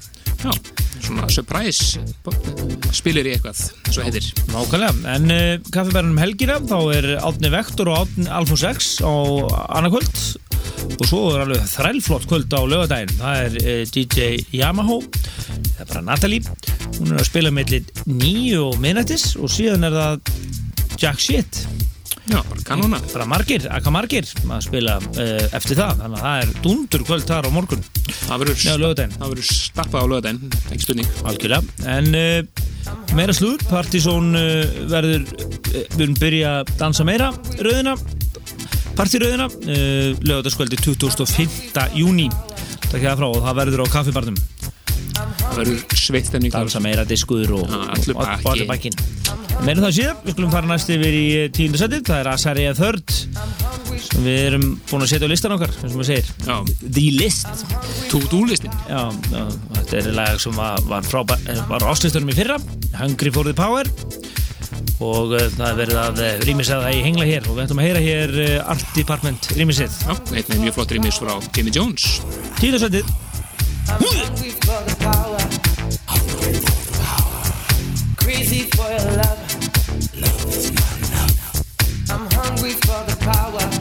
Surprise 1.40 2.02
spilir 2.92 3.30
í 3.30 3.32
eitthvað, 3.32 3.62
svo 3.94 4.04
heitir. 4.04 4.26
Nákvæmlega, 4.52 4.92
en 5.14 5.32
uh, 5.32 5.70
kaffibærunum 5.72 6.20
helgina 6.20 6.58
þá 6.68 6.78
er 6.98 7.08
Átni 7.24 7.52
Vektor 7.54 7.92
og 7.94 8.02
Átni 8.02 8.28
Alfons 8.28 8.66
X 8.68 8.90
á 9.00 9.14
annarkvöld. 9.78 10.20
Og 11.00 11.06
svo 11.08 11.22
er 11.32 11.46
alveg 11.46 11.64
þrælflott 11.72 12.28
kvöld 12.28 12.52
á 12.52 12.62
lögadaginn 12.68 13.16
það 13.22 13.44
er 13.46 13.58
uh, 13.62 13.82
DJ 13.96 14.30
Yamaha. 14.60 15.00
Það 15.08 15.84
er 15.86 15.92
bara 15.94 16.06
Natalie. 16.10 16.58
Hún 16.98 17.14
er 17.14 17.22
að 17.22 17.30
spila 17.32 17.56
mellir 17.56 17.88
nýju 18.10 18.66
og 18.74 18.80
minnættis 18.84 19.32
og 19.40 19.54
síðan 19.54 19.88
er 19.88 19.96
það 19.96 20.34
Jack 21.00 21.24
Shit 21.24 21.64
Já, 22.30 22.44
kanóna. 22.64 23.00
Bara 23.10 23.26
margir, 23.26 23.64
akka 23.74 23.90
margir? 23.90 24.28
Að 24.46 24.62
spila 24.68 25.00
uh, 25.02 25.46
eftir 25.58 25.80
það 25.80 26.04
þannig 26.04 26.20
að 26.20 26.26
það 26.26 26.42
er 26.44 26.52
dundur 26.62 27.06
kvöld 27.08 27.26
þar 27.26 27.48
á 27.50 27.52
morgun. 27.56 27.82
Það 28.12 28.44
verður 28.44 28.60
verður 29.32 29.48
stappað 29.48 30.06
á 30.06 30.08
lögadaginn, 30.12 30.60
ekki 30.70 30.86
spurning 30.86 31.10
Algjörlega, 31.32 31.90
en 31.90 32.20
uh, 32.20 32.68
meira 33.18 33.34
slúður, 33.34 33.66
Partizón 33.72 34.30
uh, 34.38 34.78
verður, 34.92 35.26
uh, 35.26 35.82
við 35.96 36.06
erum 36.06 36.20
byrja 36.22 36.54
að 36.60 36.74
dansa 36.84 37.08
meira 37.10 37.32
rauðina, 37.58 37.98
partirauðina, 39.00 39.50
lögataskvöldi 40.22 40.78
25. 40.84 41.86
júni, 41.98 42.28
takk 42.90 43.00
ég 43.00 43.08
það 43.08 43.22
frá 43.24 43.30
og 43.30 43.42
það 43.46 43.62
verður 43.64 43.86
á 43.88 43.94
kaffibarnum, 43.96 44.42
Verður 45.60 45.97
sveittemning 45.99 46.53
dansa 46.53 46.80
meira 46.84 47.03
diskur 47.07 47.51
og, 47.57 47.66
og, 47.68 48.22
allir 48.47 48.68
bakkin. 48.70 48.95
Um 49.60 49.68
það 49.68 49.91
síðan, 49.97 50.20
við 50.24 50.36
skulum 50.36 50.53
fara 50.53 50.70
næst 50.70 50.91
yfir 50.93 51.16
í 51.18 51.26
tíundasettið, 51.55 52.05
það 52.07 52.22
er 52.22 52.30
Asaria 52.32 52.76
Third, 52.78 53.16
sem 54.05 54.24
við 54.24 54.39
erum 54.45 54.68
búin 54.88 55.03
að 55.03 55.12
setja 55.12 55.28
á 55.28 55.32
listan 55.34 55.55
okkar, 55.57 55.74
eins 55.82 55.91
og 55.91 55.99
maður 55.99 56.10
segir, 56.14 56.32
Já, 56.47 56.55
The 56.86 57.05
List. 57.18 57.66
to-do 58.10 58.41
listin 58.47 58.76
Já, 58.88 59.01
já, 59.12 59.43
þetta 59.76 59.99
er 59.99 60.12
lag 60.16 60.41
sem 60.41 60.55
var, 60.55 60.84
var, 60.88 61.07
frábæ, 61.12 61.39
eh, 61.43 61.64
var 61.70 61.88
áslistunum 61.91 62.32
í 62.32 62.38
fyrra. 62.39 62.60
Hungry 62.95 63.34
for 63.36 63.43
the 63.47 63.55
Power. 63.57 63.89
Og 64.99 65.32
uh, 65.36 65.45
það 65.55 65.68
er 65.70 65.78
verið 65.78 65.99
að 65.99 66.22
uh, 66.24 66.34
rýmisað 66.47 66.84
það 66.86 66.97
í 66.97 67.03
hengla 67.05 67.28
hér. 67.28 67.47
Og 67.47 67.55
við 67.55 67.66
ætlum 67.66 67.82
að 67.82 67.88
heyra 67.88 68.03
hér 68.03 68.36
uh, 68.43 68.72
Art 68.76 68.91
Department 68.95 69.51
rýmisið. 69.55 69.95
Einn 70.12 70.51
með 70.51 70.62
mjög 70.66 70.78
flott 70.80 70.95
rýmis 70.95 71.20
frá 71.20 71.34
Jimmy 71.55 71.76
Jones. 71.76 72.20
Tíðarsættið 72.60 73.07
hungry 73.97 74.49
for 74.51 74.84
the 74.86 74.95
power. 74.99 75.39
Crazy 78.18 78.64
for 78.72 78.90
your 78.90 79.12
love. 79.18 79.40
Love 80.16 80.46
is. 80.48 80.72
I'm 82.10 82.30
hungry 82.32 82.72
for 82.72 83.04
the 83.10 83.18
power. 83.22 83.79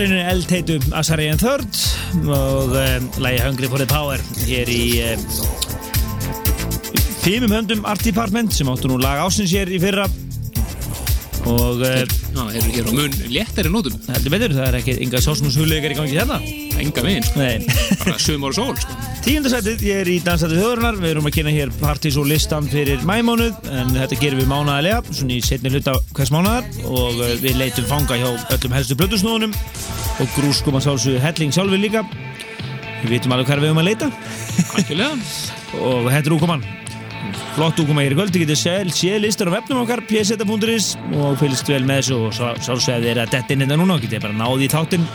Þetta 0.00 0.14
er 0.14 0.16
henni 0.16 0.32
eldheitu 0.32 0.92
Asarian 0.96 1.36
Third 1.36 1.78
og 2.24 2.70
um, 2.72 3.08
lægi 3.20 3.40
Hungry 3.44 3.68
for 3.68 3.76
the 3.76 3.84
Power 3.84 4.22
hér 4.46 4.70
í 4.72 4.84
um, 5.10 5.26
fimmum 7.20 7.52
höndum 7.52 7.84
Art 7.84 8.00
Department 8.00 8.56
sem 8.56 8.70
áttu 8.72 8.88
nú 8.88 8.96
lag 8.96 9.20
ásins 9.20 9.52
hér 9.52 9.68
í 9.68 9.76
fyrra. 9.82 10.06
Og 11.50 11.82
þeir 11.82 12.06
eru 12.06 12.72
hér 12.78 12.88
á 12.88 12.92
mun 12.96 13.18
léttari 13.28 13.72
nótum? 13.74 13.98
Heldur 14.08 14.32
betur, 14.32 14.54
það 14.56 14.70
er 14.70 14.78
ekki 14.78 14.94
enga 15.04 15.20
sásnúshuleikar 15.26 15.92
í 15.92 15.98
gangi 16.00 16.16
hérna. 16.16 16.40
Enga 16.80 17.04
Nei. 17.36 17.60
Bara 18.00 18.16
sömur 18.24 18.54
og 18.54 18.56
sól, 18.56 18.80
sko. 18.80 18.96
Tíundasætið, 19.20 19.84
ég 19.84 20.00
er 20.00 20.08
í 20.08 20.16
Dansætið 20.24 20.62
þjóðurinnar, 20.62 20.96
við 21.02 21.10
erum 21.12 21.28
að 21.28 21.34
kynna 21.36 21.52
hér 21.52 21.74
partys 21.76 22.16
og 22.16 22.30
listan 22.30 22.64
fyrir 22.72 23.04
mæmánuð 23.04 23.68
en 23.68 23.92
þetta 23.98 24.20
gerum 24.22 24.40
við 24.40 24.48
mánaðarlega, 24.48 25.04
svona 25.12 25.36
í 25.36 25.44
setni 25.44 25.74
hluta 25.74 25.98
hvers 26.16 26.32
mánaðar. 26.32 26.72
Og 26.88 27.20
við 27.44 27.60
leitum 27.60 27.90
fanga 27.90 28.16
hjá 28.16 28.30
öllum 28.56 28.78
helstu 28.78 28.96
blöndusnóðunum 28.96 29.52
og 30.20 30.34
grúskum 30.36 30.76
að 30.78 30.86
sálsögðu 30.88 31.22
helling 31.24 31.54
sjálfur 31.54 31.80
líka. 31.80 32.02
Við 33.00 33.14
vitum 33.14 33.32
alveg 33.34 33.48
hvað 33.48 33.62
við 33.62 33.70
höfum 33.70 33.80
að 33.80 33.88
leita. 33.88 34.10
Og 35.80 36.08
þetta 36.10 36.26
er 36.26 36.34
úkoman. 36.36 36.64
Flott 37.54 37.80
úkoma 37.82 38.02
hér 38.04 38.14
í 38.14 38.18
kvöld, 38.18 38.32
þið 38.34 38.42
getur 38.44 38.58
séð 38.58 38.90
sé 38.96 39.16
listar 39.20 39.50
á 39.50 39.56
vefnum 39.58 39.82
okkar, 39.82 40.02
pseta.is 40.08 40.92
og 41.18 41.36
fylgst 41.40 41.68
vel 41.68 41.82
með 41.88 42.00
þessu 42.00 42.18
og 42.26 42.34
sálsögðu 42.36 43.04
þið 43.04 43.10
er 43.12 43.20
að 43.24 43.32
detta 43.34 43.54
inn 43.54 43.64
þetta 43.64 43.78
núna 43.80 43.96
og 43.96 44.04
getið 44.04 44.24
bara 44.24 44.38
náði 44.38 44.66
í 44.66 44.70
táttinn 44.72 45.06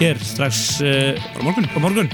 hér 0.00 0.20
strax 0.24 0.62
uh, 0.82 1.14
Bara 1.36 1.46
morgun. 1.48 1.68
á 1.70 1.78
morgun. 1.84 2.10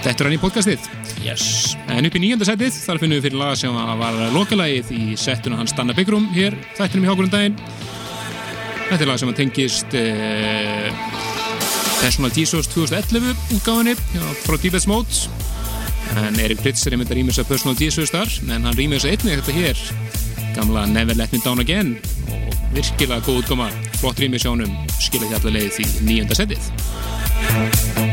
Þetta 0.00 0.16
er 0.16 0.28
hann 0.28 0.36
í 0.36 0.40
podcastið. 0.40 0.90
Yes. 1.20 1.76
En 1.92 2.06
upp 2.08 2.14
í 2.16 2.22
nýjönda 2.22 2.46
setið, 2.48 2.76
þar 2.86 3.00
finnum 3.02 3.18
við 3.18 3.26
fyrir 3.28 3.40
lag 3.42 3.56
sem 3.60 3.74
var 4.00 4.20
lokalagið 4.32 4.92
í 4.96 5.16
settuna 5.20 5.58
hans 5.60 5.74
Stanna 5.74 5.96
Byggrum 5.96 6.30
hér, 6.32 6.56
þættinum 6.78 7.04
í 7.04 7.10
hákurundaginn 7.10 7.58
Þetta 8.90 9.04
er 9.04 9.10
lag 9.10 9.18
sem 9.20 9.28
að 9.30 9.36
tengist 9.42 9.92
eh, 9.94 10.86
Personal 12.00 12.32
Jesus 12.34 12.66
2011 12.72 13.36
útgáfinni 13.54 13.94
já, 14.14 14.24
frá 14.46 14.56
Deepest 14.56 14.88
Mode 14.88 15.28
en 16.16 16.40
Erik 16.40 16.62
Pritz 16.64 16.86
er 16.86 16.96
einmitt 16.96 17.12
að 17.12 17.20
að 17.44 17.50
Personal 17.52 17.76
Jesus 17.78 18.10
þar 18.10 18.32
en 18.48 18.64
hann 18.64 18.76
að 19.06 19.12
einnig 19.12 19.42
þetta 19.42 19.54
hér. 19.54 19.82
Gamla 20.56 20.86
Never 20.90 21.16
Let 21.16 21.32
Me 21.32 21.40
Down 21.44 21.60
Again 21.62 21.98
og 22.32 22.56
virkilega 22.74 23.22
góð 23.26 23.42
útgáma 23.44 23.70
flott 24.00 24.22
rýmja 24.22 24.42
sjónum 24.46 24.72
skilja 24.98 25.28
því 25.28 25.40
allar 25.40 25.58
leið 25.58 25.82
í 25.84 25.90
nýjönda 26.08 26.40
setið 26.40 28.09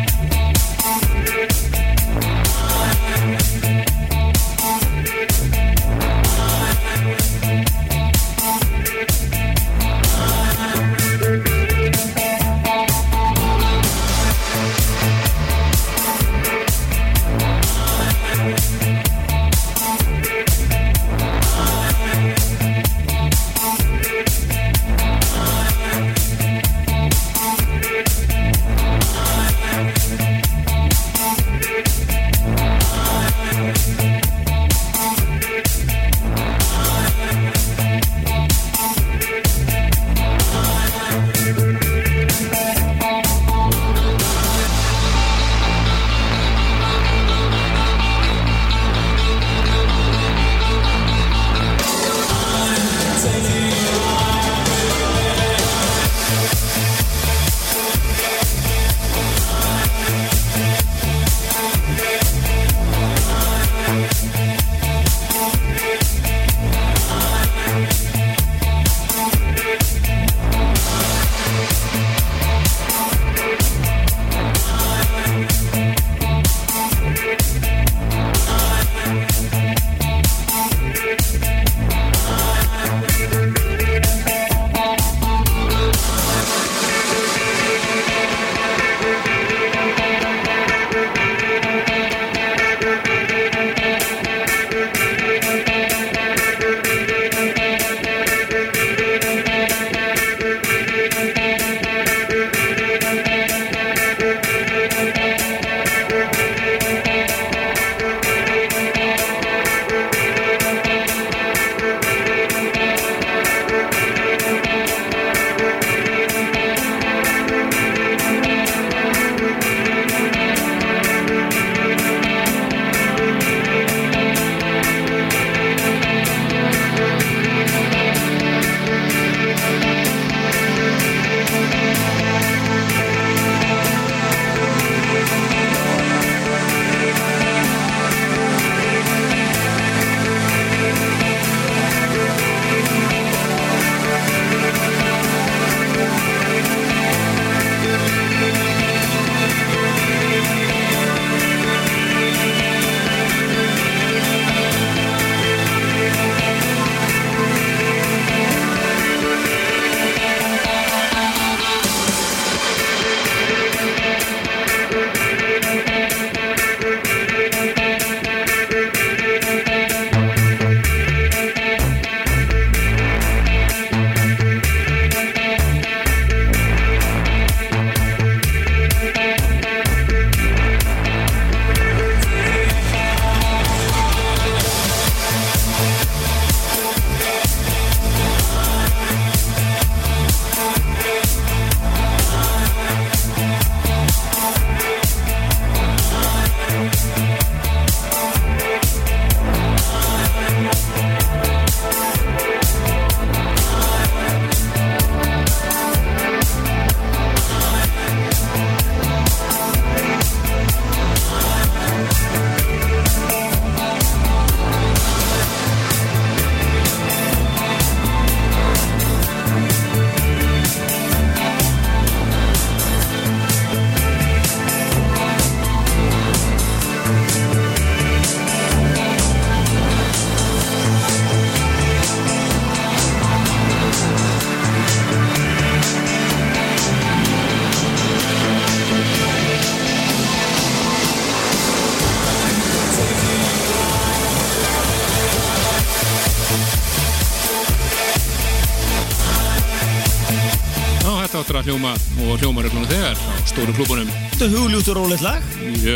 stóru 253.68 253.84
klúbunum. 253.84 254.12
Þetta 254.32 254.46
er 254.46 254.54
hugljótt 254.54 254.90
og 254.92 254.96
rólegt 254.96 255.24
lag? 255.26 255.48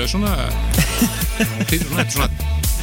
Svona 0.09 0.31
til, 1.69 1.79
svona, 1.85 2.05
svona 2.11 2.27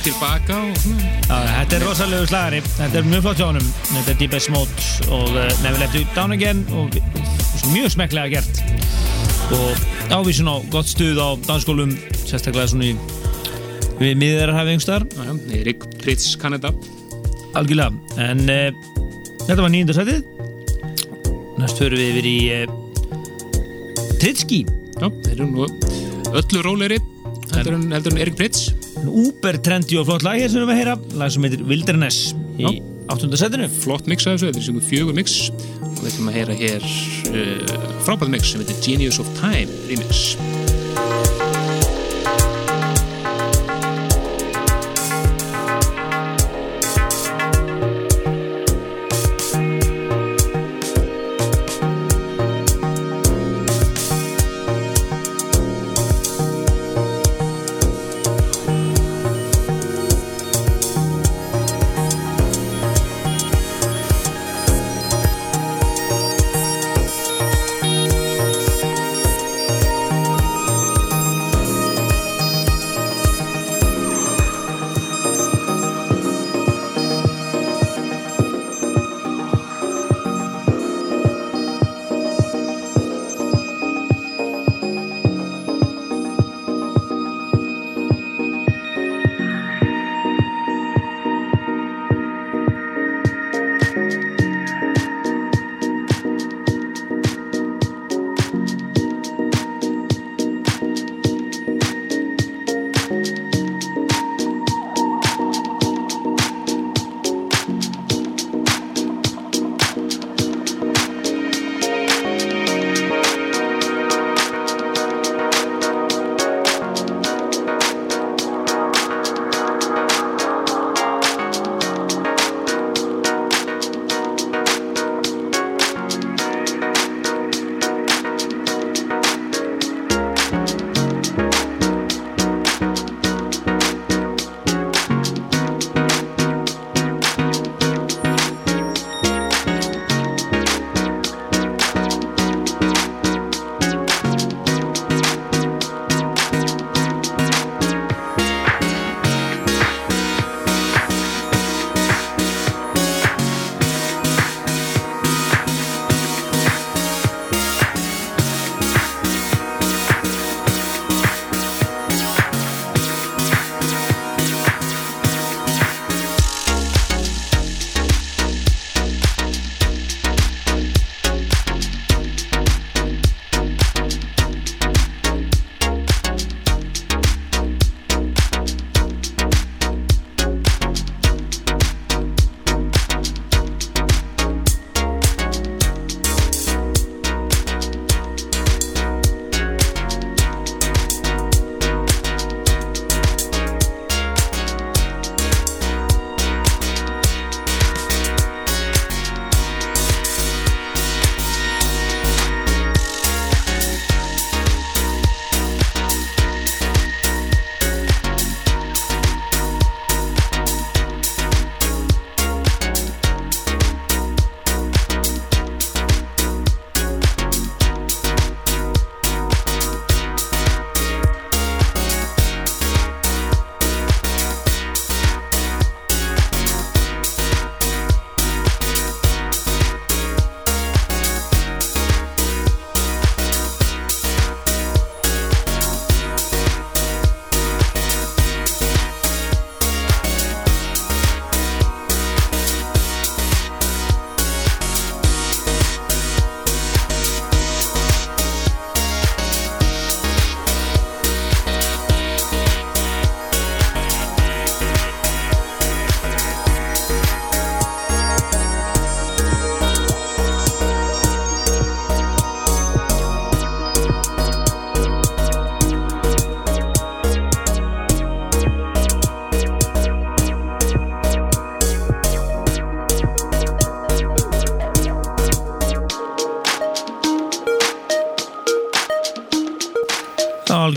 tilbaka 0.05 0.61
og 0.65 0.79
svona. 0.81 1.11
Já, 1.29 1.35
Þetta 1.59 1.77
er 1.77 1.85
rosalegu 1.85 2.29
slagari. 2.31 2.61
Þetta 2.79 3.01
er 3.01 3.09
mjög 3.09 3.25
flott 3.27 3.41
hjá 3.41 3.47
honum. 3.51 3.67
Þetta 3.91 4.15
er 4.15 4.19
Deepest 4.23 4.53
Mode 4.55 4.87
og 5.13 5.35
Never 5.65 5.79
Let 5.83 5.97
You 5.97 6.07
Down 6.17 6.33
Again 6.37 6.65
og 6.73 6.97
mjög 7.75 7.93
smekklega 7.97 8.33
gert. 8.39 8.63
Og 9.59 9.85
ávísun 10.13 10.49
á 10.49 10.57
gott 10.73 10.89
stuð 10.89 11.21
á 11.21 11.29
dansskólum 11.45 11.93
sérstaklega 12.25 12.71
svona 12.73 12.89
í 12.89 12.97
við 13.99 14.17
miðar 14.21 14.53
hafi 14.55 14.77
einhverstaðar 14.77 15.09
Já, 15.11 15.25
já, 15.27 15.61
Erik 15.61 15.85
Pritz 16.01 16.33
Kanada. 16.41 16.73
Algjörlega. 17.59 17.93
En 18.25 18.45
uh, 18.49 18.73
þetta 19.45 19.61
var 19.61 19.73
nýjunda 19.75 20.01
sætið. 20.01 20.25
Næst 21.59 21.81
förum 21.83 22.01
við 22.01 22.13
yfir 22.15 22.33
í 22.33 22.37
uh, 22.57 22.77
Tritski 24.19 24.65
Já, 24.65 24.78
þeir 25.39 25.45
eru 25.45 25.55
nú 25.55 26.39
öllu 26.39 26.63
róleri 26.67 26.99
heldur 27.55 27.77
en, 27.77 27.89
heldur 27.95 28.15
en 28.15 28.23
Erik 28.25 28.39
Pritz 28.39 28.73
Uber 29.07 29.59
trendy 29.63 29.99
og 30.01 30.09
flott 30.09 30.27
lag 30.27 30.39
hér 30.41 30.51
sem 30.51 30.65
við 30.67 30.81
heyra. 30.81 30.97
Lag 31.19 31.31
sem 31.33 31.45
heitir 31.47 31.63
Wilderness 31.69 32.33
í 32.59 32.67
Já. 32.67 32.73
áttunda 33.15 33.39
sætinu 33.39 33.69
flott 33.71 34.11
mix 34.11 34.27
af 34.27 34.35
þessu, 34.35 34.51
þetta 34.51 34.63
er 34.63 34.67
sem 34.67 34.81
fjögur 34.91 35.19
mix. 35.19 35.39
Og 35.87 36.03
við 36.03 36.11
ætlum 36.13 36.31
að 36.33 36.39
heyra 36.41 36.59
hér 36.59 36.89
uh, 37.31 37.75
frábæð 38.07 38.35
mix 38.35 38.53
sem 38.53 38.65
heitir 38.65 38.83
Genius 38.83 39.23
of 39.23 39.31
Time 39.39 39.71
remix 39.91 40.33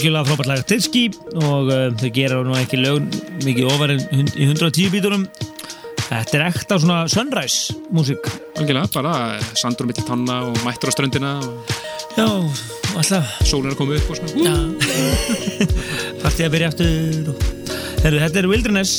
algjörlega 0.01 0.25
frábært 0.31 0.49
lag. 0.49 0.61
Titski 0.67 1.03
og 1.37 1.69
uh, 1.69 1.87
þau 1.99 2.09
gera 2.15 2.39
nú 2.45 2.55
ekki 2.57 2.79
lög 2.81 3.05
mikið 3.45 3.67
ofar 3.69 3.93
en 3.93 4.01
hund- 4.11 4.33
í 4.37 4.47
110 4.49 4.89
bítunum. 4.93 5.25
Þetta 6.11 6.37
er 6.39 6.43
ekta 6.49 6.77
svona 6.81 7.03
sunrise 7.11 7.75
músík. 7.93 8.25
Algjörlega, 8.59 8.89
bara 8.95 9.13
sandur 9.59 9.87
millir 9.87 10.05
tanna 10.07 10.41
og 10.49 10.57
mættur 10.65 10.91
á 10.91 10.93
ströndina 10.95 11.35
og 11.39 11.77
Já, 12.17 12.25
alltaf. 12.97 13.29
sólinn 13.47 13.69
er 13.71 13.75
að 13.75 13.79
koma 13.79 13.95
upp 13.95 14.09
og 14.11 14.19
svona. 14.19 14.41
Já. 14.43 14.55
Partið 16.23 16.45
að 16.47 16.53
byrja 16.57 16.71
aftur 16.73 17.31
og... 17.31 17.45
Herru, 18.01 18.19
þetta 18.25 18.41
er 18.41 18.49
Wilderness. 18.51 18.95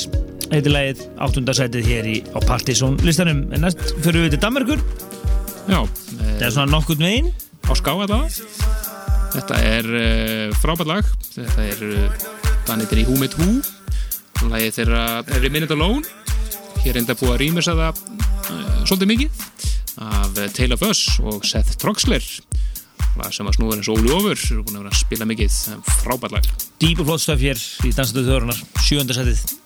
Þetta 0.52 0.62
er 0.68 0.74
lagið 0.76 1.02
áttundasætið 1.26 1.86
hér 1.90 2.08
í, 2.12 2.16
á 2.32 2.38
Partizón 2.46 2.96
listanum. 3.04 3.44
En 3.52 3.66
næst 3.66 3.82
fyrir 4.04 4.26
við 4.28 4.34
til 4.36 4.42
Danmarkur 4.46 4.80
Já, 5.68 5.78
Þetta 5.82 6.46
er 6.48 6.54
svona 6.54 6.72
nokkurn 6.78 7.04
veginn. 7.04 7.30
á 7.68 7.72
ská 7.78 7.92
allavega 7.94 8.81
Þetta 9.32 9.58
er 9.64 9.86
uh, 9.88 10.56
frábært 10.60 10.90
lag. 10.90 11.06
Þetta 11.32 11.64
er 11.64 11.84
uh, 11.86 12.24
Danir 12.68 13.00
í 13.00 13.04
Who 13.08 13.16
Made 13.20 13.38
Who. 13.40 13.62
Lagið 14.50 14.76
þeirra 14.80 15.04
Every 15.32 15.48
Minute 15.52 15.72
Alone. 15.72 16.04
Hér 16.82 16.98
enda 17.00 17.16
búið 17.16 17.32
að 17.32 17.40
rýmursa 17.44 17.76
það 17.78 18.02
uh, 18.02 18.82
svolítið 18.84 19.12
mikið 19.14 19.46
af 20.02 20.38
Tale 20.56 20.76
of 20.76 20.84
Us 20.88 21.02
og 21.22 21.46
Seth 21.48 21.78
Troxler. 21.80 22.26
Lag 23.20 23.32
sem 23.32 23.48
að 23.48 23.56
snúður 23.56 23.80
eins 23.80 23.90
og 23.92 24.02
Óli 24.02 24.12
Ofur. 24.18 24.44
Búin 24.66 24.76
að 24.76 24.84
vera 24.84 24.92
að 24.92 25.00
spila 25.00 25.28
mikið. 25.32 25.58
Frábært 26.02 26.36
lag. 26.36 26.52
Dýp 26.82 27.00
og 27.00 27.08
flott 27.08 27.24
stöf 27.24 27.40
hér 27.44 27.66
í 27.88 27.96
Dansaðu 27.96 28.28
þjóðrunar 28.28 28.62
Sjöundasætið 28.84 29.61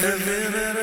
Every 0.00 0.48
minute 0.48 0.77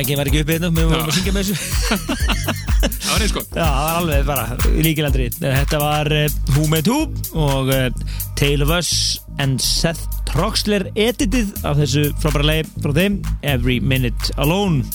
mækinn 0.00 0.20
var 0.20 0.30
ekki 0.30 0.40
uppið 0.44 0.56
hérna 0.56 0.70
Við 0.74 0.86
vorum 0.88 1.08
að 1.08 1.16
syngja 1.18 1.34
með 1.34 1.50
þessu. 1.50 1.56
Það 3.00 3.10
var 3.10 3.24
eins 3.24 3.32
sko 3.32 3.42
Já, 3.50 3.64
það 3.66 3.82
var 3.84 3.98
alveg 3.98 4.28
bara 4.28 4.44
líkilandri. 4.86 5.26
Þetta 5.36 5.80
var 5.82 6.10
uh, 6.16 6.36
Who 6.54 6.66
Made 6.72 6.88
Who 6.88 7.40
og 7.42 7.72
uh, 7.74 8.14
Tale 8.38 8.64
of 8.64 8.72
Us 8.72 8.92
and 9.42 9.60
Seth 9.60 10.06
Troxler 10.30 10.86
editið 10.94 11.50
af 11.66 11.76
þessu 11.80 12.06
frábæra 12.22 12.46
leið 12.52 12.70
frá 12.84 12.94
þeim 12.96 13.18
Every 13.42 13.80
Minute 13.82 14.32
Alone. 14.40 14.86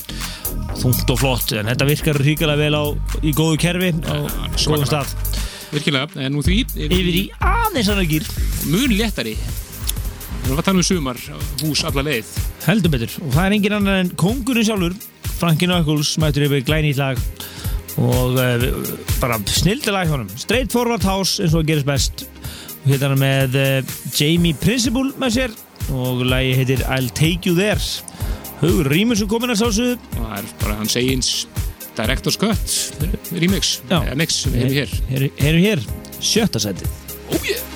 Þungt 0.80 1.12
og 1.14 1.22
flott 1.22 1.54
en 1.56 1.70
þetta 1.70 1.90
virkar 1.90 2.22
ríkilega 2.24 2.60
vel 2.60 2.80
á, 2.80 2.84
í 3.22 3.36
góðu 3.36 3.60
kerfi 3.62 3.92
á 4.08 4.16
góðum 4.64 4.88
stað. 4.90 5.14
Virkilega, 5.76 6.10
en 6.24 6.38
nú 6.38 6.44
því 6.46 6.64
yfir 6.88 7.12
í 7.12 7.24
aðeins 7.44 7.92
annar 7.92 8.10
gýr 8.10 8.26
mun 8.72 8.96
léttari. 8.96 9.36
Við 9.36 10.50
erum 10.50 10.62
að 10.62 10.68
tala 10.70 10.82
um 10.82 10.88
sumar 10.88 11.24
hús 11.66 11.84
alla 11.90 12.06
leið 12.06 12.34
heldur 12.66 12.94
betur. 12.94 13.18
Og 13.24 13.34
það 13.36 13.46
er 13.48 13.58
engin 13.58 13.78
annar 13.80 14.02
en 14.04 14.14
kongurinn 14.20 14.68
sjálfur 14.68 14.96
Frankie 15.36 15.68
Knuckles 15.70 16.16
mættur 16.22 16.48
yfir 16.48 16.64
glænýtt 16.68 17.02
lag. 17.02 17.22
Og 18.02 18.36
uh, 18.36 18.66
bara 19.22 19.40
snildilag 19.48 20.10
honum. 20.12 20.32
Straight 20.40 20.74
Forward 20.74 21.06
House 21.08 21.44
eins 21.44 21.56
og 21.56 21.68
gerist 21.68 21.88
best. 21.88 22.26
Og 22.84 22.92
hérna 22.92 23.16
með 23.20 23.60
uh, 23.60 23.96
Jamie 24.16 24.58
Principle 24.62 25.14
með 25.22 25.38
sér. 25.40 25.56
Og 25.96 26.26
lagi 26.26 26.56
heitir 26.58 26.84
I'll 26.90 27.12
Take 27.16 27.50
You 27.50 27.56
There. 27.58 27.80
Hugur 28.62 28.88
Rímur 28.90 29.20
sem 29.20 29.30
komin 29.30 29.52
að 29.52 29.66
sásu 29.66 29.88
og 29.96 30.16
það 30.22 30.38
er 30.40 30.50
bara 30.62 30.78
hans 30.80 30.96
eigins 31.00 31.32
Director's 31.96 32.40
Cut 32.40 32.76
remix, 33.36 33.80
Já. 33.90 34.00
eða 34.00 34.18
mix 34.20 34.42
sem 34.46 34.56
við 34.56 34.80
hér. 34.80 34.98
Hér, 35.12 35.30
hér, 35.44 35.62
hér, 35.68 35.88
sjötta 36.24 36.64
sæti 36.64 36.88
Oh 37.30 37.40
yeah 37.44 37.75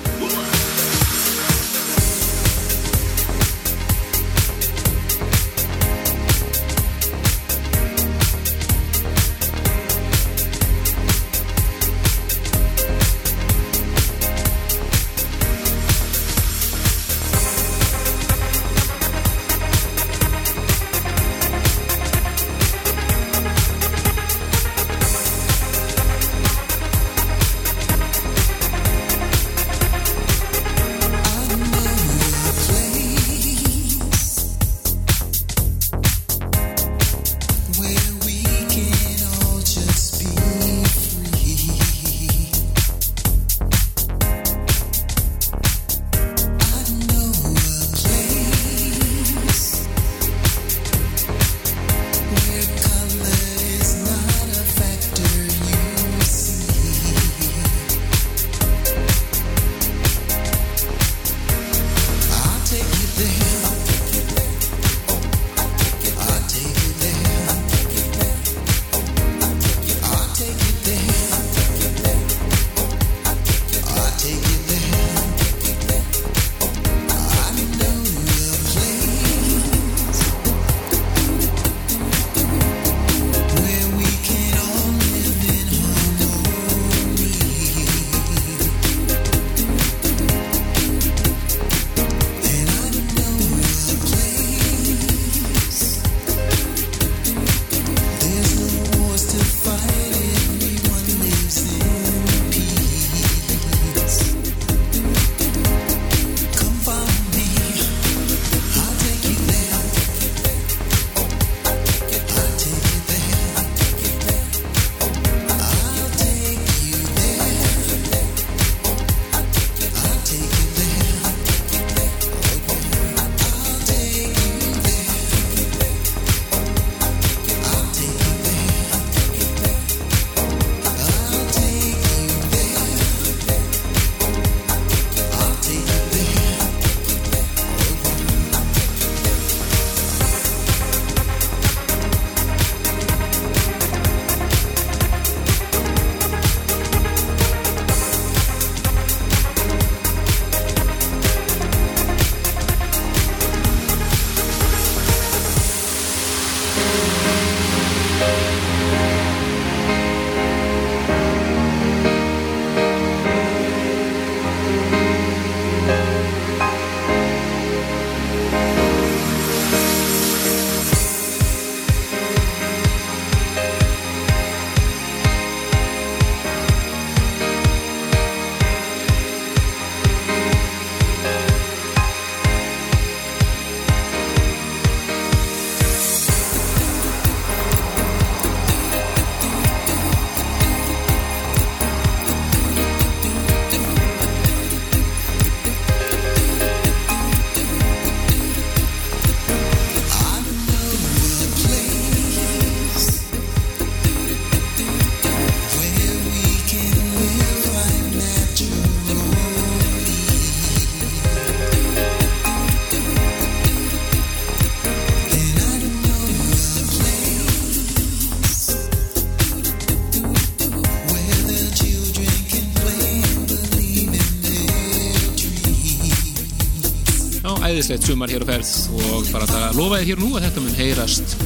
æðislegt 227.80 228.04
sumar 228.04 228.28
hér 228.28 228.42
á 228.44 228.48
ferð 228.50 228.70
og 228.92 229.28
bara 229.32 229.46
að 229.56 229.78
lofa 229.78 229.98
þér 230.00 230.08
hér 230.10 230.18
nú 230.20 230.30
að 230.36 230.46
þetta 230.46 230.62
mun 230.64 230.74
heyrast 230.76 231.36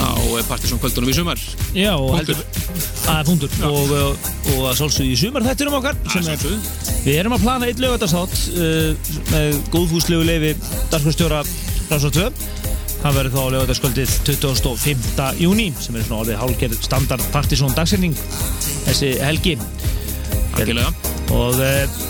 á 0.00 0.08
Partiðsson 0.48 0.80
kvöldunum 0.80 1.10
í 1.12 1.16
sumar. 1.18 1.40
Já, 1.76 1.92
og 1.98 2.14
heldur 2.16 2.38
að 2.40 3.18
er 3.18 3.26
punktur. 3.28 3.56
Og, 3.68 3.92
og, 3.92 4.28
og 4.54 4.62
að 4.70 4.78
svolsögðu 4.78 5.12
í 5.12 5.18
sumar 5.20 5.44
þættinum 5.44 5.76
okkar 5.76 5.98
sem 6.14 6.30
er, 6.32 6.46
við 7.04 7.18
erum 7.20 7.36
að 7.36 7.44
plana 7.44 7.68
eitt 7.68 7.82
lögatarstátt 7.82 8.38
uh, 8.54 9.12
með 9.34 9.58
góðfúslegu 9.74 10.24
leifi 10.30 10.54
Darkvistjóra 10.94 11.42
Rásar 11.90 12.14
2 12.16 12.28
það 13.02 13.18
verður 13.18 13.36
þá 13.36 13.42
lögatarskvöldið 13.56 14.14
25. 14.30 15.28
júni 15.44 15.70
sem 15.76 15.98
er 15.98 16.06
svona 16.06 16.22
orðið 16.22 16.40
hálgerð 16.40 16.86
standard 16.88 17.28
Partiðsson 17.34 17.76
dagsending 17.76 18.16
þessi 18.86 19.12
helgi. 19.20 19.58
Algjörlega. 20.56 20.94
Og, 21.36 21.60
uh, 21.60 22.09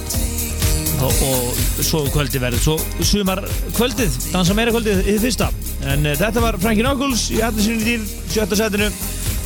og, 1.04 1.12
og 1.24 1.84
svo 1.84 2.02
kvöldi 2.12 2.40
verður. 2.42 2.62
Svo 2.64 3.04
sumar 3.06 3.42
kvöldið, 3.76 4.16
dansa 4.34 4.56
meira 4.56 4.72
kvöldið 4.74 5.08
í 5.08 5.16
fyrsta. 5.22 5.50
En 5.88 6.04
uh, 6.04 6.16
þetta 6.18 6.42
var 6.44 6.58
Frankie 6.60 6.84
Knuckles 6.84 7.28
í 7.34 7.40
allir 7.44 7.64
sinni 7.64 7.86
dýr, 7.86 8.06
sjötta 8.32 8.58
setinu. 8.58 8.90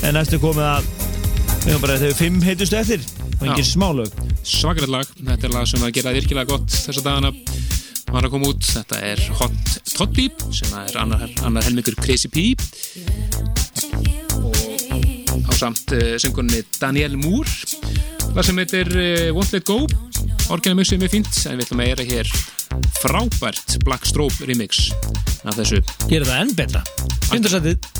En 0.04 0.16
næstu 0.18 0.40
komið 0.42 0.66
að 0.68 0.88
við 1.64 1.70
erum 1.72 1.84
bara 1.84 1.98
þau 2.02 2.14
fimm 2.18 2.40
heitustu 2.44 2.78
eftir 2.80 3.04
og 3.38 3.46
engin 3.46 3.64
Já. 3.64 3.70
smálög. 3.70 4.18
Svakalegt 4.44 4.92
lag, 4.92 5.12
þetta 5.20 5.48
er 5.48 5.54
lag 5.54 5.68
sem 5.70 5.84
að 5.86 5.94
gera 5.98 6.14
virkilega 6.16 6.50
gott 6.50 6.74
þessa 6.74 7.04
dagana. 7.04 7.32
Var 8.14 8.26
að 8.28 8.34
koma 8.34 8.50
út. 8.52 8.66
Þetta 8.68 8.98
er 9.02 9.22
Hot 9.40 9.76
Tot 9.94 10.12
Beep 10.14 10.42
sem 10.54 10.74
er 10.78 10.98
annar, 11.00 11.24
annar 11.46 11.64
helmingur 11.66 11.96
Crazy 12.02 12.28
P 12.30 12.52
og 14.44 14.58
á 15.48 15.52
samt 15.56 15.94
uh, 15.94 16.14
syngunni 16.20 16.64
Daniel 16.80 17.16
Moore. 17.18 17.50
Lag 18.34 18.46
sem 18.46 18.58
heitir 18.58 18.90
uh, 18.90 19.30
Won't 19.34 19.54
Let 19.54 19.66
Go 19.66 19.84
orginamixið 20.52 20.96
er 20.96 21.02
mjög 21.04 21.12
fínt 21.14 21.40
en 21.48 21.58
við 21.58 21.66
ætlum 21.66 21.82
að 21.84 21.90
gera 21.90 22.06
hér 22.10 22.32
frábært 22.98 23.76
Black 23.86 24.08
Strobe 24.08 24.48
remix 24.48 24.88
af 25.44 25.56
þessu. 25.58 25.80
Gera 26.10 26.28
það 26.28 26.40
enn 26.42 26.54
betra. 26.58 26.82
Fyndarsætið 27.30 27.93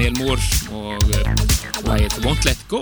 Daniel 0.00 0.16
Moore 0.16 0.44
og 0.72 1.02
uh, 1.12 1.80
lagið 1.84 2.14
Won't 2.24 2.46
Let 2.48 2.60
Go. 2.70 2.78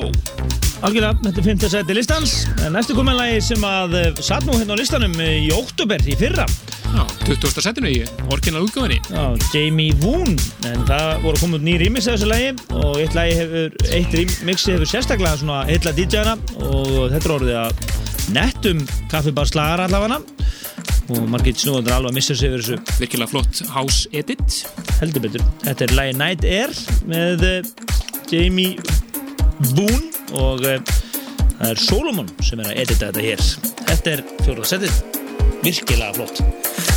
Algjörlega, 0.87 1.17
þetta 1.25 1.41
er 1.43 1.47
5. 1.49 1.65
seti 1.73 1.97
listans. 1.97 2.35
Næstu 2.71 2.95
komin 2.95 3.19
lagi 3.19 3.41
sem 3.43 3.65
að 3.67 3.97
uh, 3.99 4.21
satt 4.23 4.47
nú 4.47 4.55
hérna 4.55 4.77
á 4.77 4.79
listanum 4.79 5.17
í 5.19 5.49
oktober 5.57 5.99
í 6.07 6.15
fyrra. 6.21 6.47
Já, 6.93 7.03
20. 7.27 7.59
setinu 7.59 7.91
í 7.91 8.05
orginal 8.31 8.63
útgáfinni 8.69 9.01
Já, 9.11 9.35
Jamie 9.51 9.99
Woon. 10.05 10.39
En 10.71 10.87
það 10.87 11.27
voru 11.27 11.43
komið 11.43 11.59
út 11.59 11.67
nýr 11.67 11.87
remix 11.89 12.07
af 12.07 12.21
þessu 12.21 12.31
lagi. 12.31 12.55
Og 12.79 13.03
eitt 13.03 13.19
lagi 13.19 13.35
hefur, 13.41 13.79
eitt 13.99 14.15
remixi 14.15 14.77
hefur 14.77 14.95
sérstaklega 14.95 15.43
svona 15.43 15.65
heilla 15.67 15.97
DJ-ana 15.99 16.39
og 16.69 17.09
þetta 17.17 17.25
er 17.25 17.39
orðið 17.41 17.63
að 17.65 17.87
nettum 18.39 18.87
kaffibar 19.11 19.51
slagar 19.51 19.89
allavega 19.89 20.23
og 21.09 21.29
margir 21.33 21.57
snúðandur 21.57 21.95
alveg 21.97 22.13
að 22.13 22.19
missa 22.19 22.37
sig 22.37 22.51
yfir 22.53 22.65
þessu 22.65 22.99
virkilega 23.01 23.31
flott 23.33 23.63
house 23.73 24.11
edit 24.17 24.59
heldur 24.99 25.25
betur. 25.25 25.45
Þetta 25.65 25.87
er 25.87 25.95
lagi 25.97 26.17
Night 26.21 26.47
Air 26.49 26.75
með 27.09 27.47
uh, 27.49 27.59
Jamie 28.29 28.77
Boone 29.73 30.13
og 30.37 30.67
uh, 30.69 30.77
það 31.57 31.73
er 31.73 31.83
Solomon 31.87 32.31
sem 32.45 32.61
er 32.61 32.73
að 32.73 32.85
edita 32.85 33.09
þetta 33.09 33.27
hér. 33.31 33.49
Þetta 33.89 34.15
er 34.15 34.25
fjóruða 34.45 34.71
setið. 34.75 35.03
Virkilega 35.65 36.15
flott. 36.21 36.88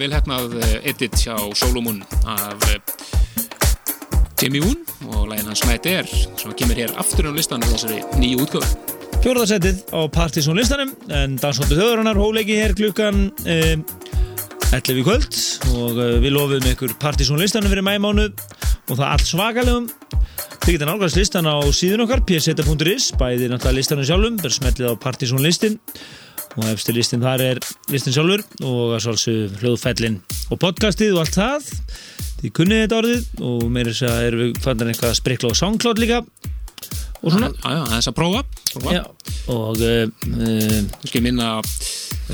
Vel 0.00 0.12
hefnað 0.14 0.54
eh, 0.56 0.76
edit 0.88 1.18
hjá 1.20 1.34
Solomon 1.58 1.98
af 2.24 2.62
eh, 2.70 2.78
Jimmy 4.40 4.62
Woon 4.64 4.78
og 5.12 5.26
lægin 5.28 5.50
hans 5.50 5.64
Night 5.68 5.86
Air 5.86 6.08
sem 6.08 6.54
kemur 6.56 6.78
hér 6.78 6.94
aftur 7.00 7.28
á 7.28 7.32
listan 7.36 7.60
í 7.60 7.68
þessari 7.68 8.00
nýju 8.16 8.46
útgöfu. 8.46 8.78
Fjórðasettið 9.22 9.82
á 9.92 10.00
Partizón 10.10 10.56
listanum 10.58 10.94
en 11.12 11.36
dansóttu 11.38 11.76
þjóðurinnar 11.76 12.18
hóleiki 12.18 12.56
hér 12.58 12.72
klukkan 12.78 13.28
eh, 13.44 13.76
11 14.72 15.02
í 15.02 15.04
kvöld. 15.04 15.36
Og 15.76 16.00
eh, 16.00 16.16
við 16.24 16.34
lofum 16.38 16.70
ykkur 16.72 16.96
Partizón 17.02 17.42
listanum 17.42 17.70
fyrir 17.70 17.84
mæmánuð 17.86 18.32
og 18.88 18.96
það 18.96 19.06
allt 19.10 19.28
svakalegum. 19.28 19.90
Þið 20.62 20.76
geta 20.76 20.88
nálgast 20.88 21.18
listan 21.18 21.50
á 21.50 21.58
síðun 21.74 22.04
okkar 22.06 22.24
pseta.is, 22.24 23.12
bæði 23.18 23.50
náttúrulega 23.50 23.76
listanum 23.76 24.06
sjálfum 24.08 24.40
bara 24.40 24.56
smellið 24.56 24.88
á 24.88 24.94
Partizón 25.04 25.42
listin 25.44 25.78
og 26.58 26.66
eftir 26.68 26.96
listin 26.98 27.22
þar 27.24 27.42
er 27.46 27.60
listin 27.92 28.14
sjálfur 28.14 28.42
og 28.68 28.94
að 28.96 29.02
svolsög 29.06 29.58
hljóðfællin 29.62 30.18
og 30.52 30.60
podcastið 30.60 31.14
og 31.16 31.22
allt 31.24 31.38
það 31.38 31.70
þið 32.42 32.54
kunnið 32.58 32.82
þetta 32.84 32.98
orðið 33.00 33.44
og 33.48 33.64
meira 33.72 33.92
þess 33.94 34.08
að 34.10 34.26
erum 34.28 34.42
við 34.42 34.62
fannir 34.66 34.92
eitthvað 34.92 35.12
að 35.14 35.20
sprikla 35.20 35.52
á 35.52 35.60
SoundCloud 35.62 36.02
líka 36.02 36.20
og 37.22 37.30
svona 37.30 37.50
Já, 37.54 37.70
já, 37.70 37.82
þess 37.94 38.10
að 38.10 38.16
prófa. 38.18 38.40
prófa. 38.72 38.94
Já, 38.96 39.02
og 39.54 39.82
uh, 39.86 40.78
Þú 41.02 41.10
skil 41.10 41.22
minna 41.24 41.50
að 41.60 41.74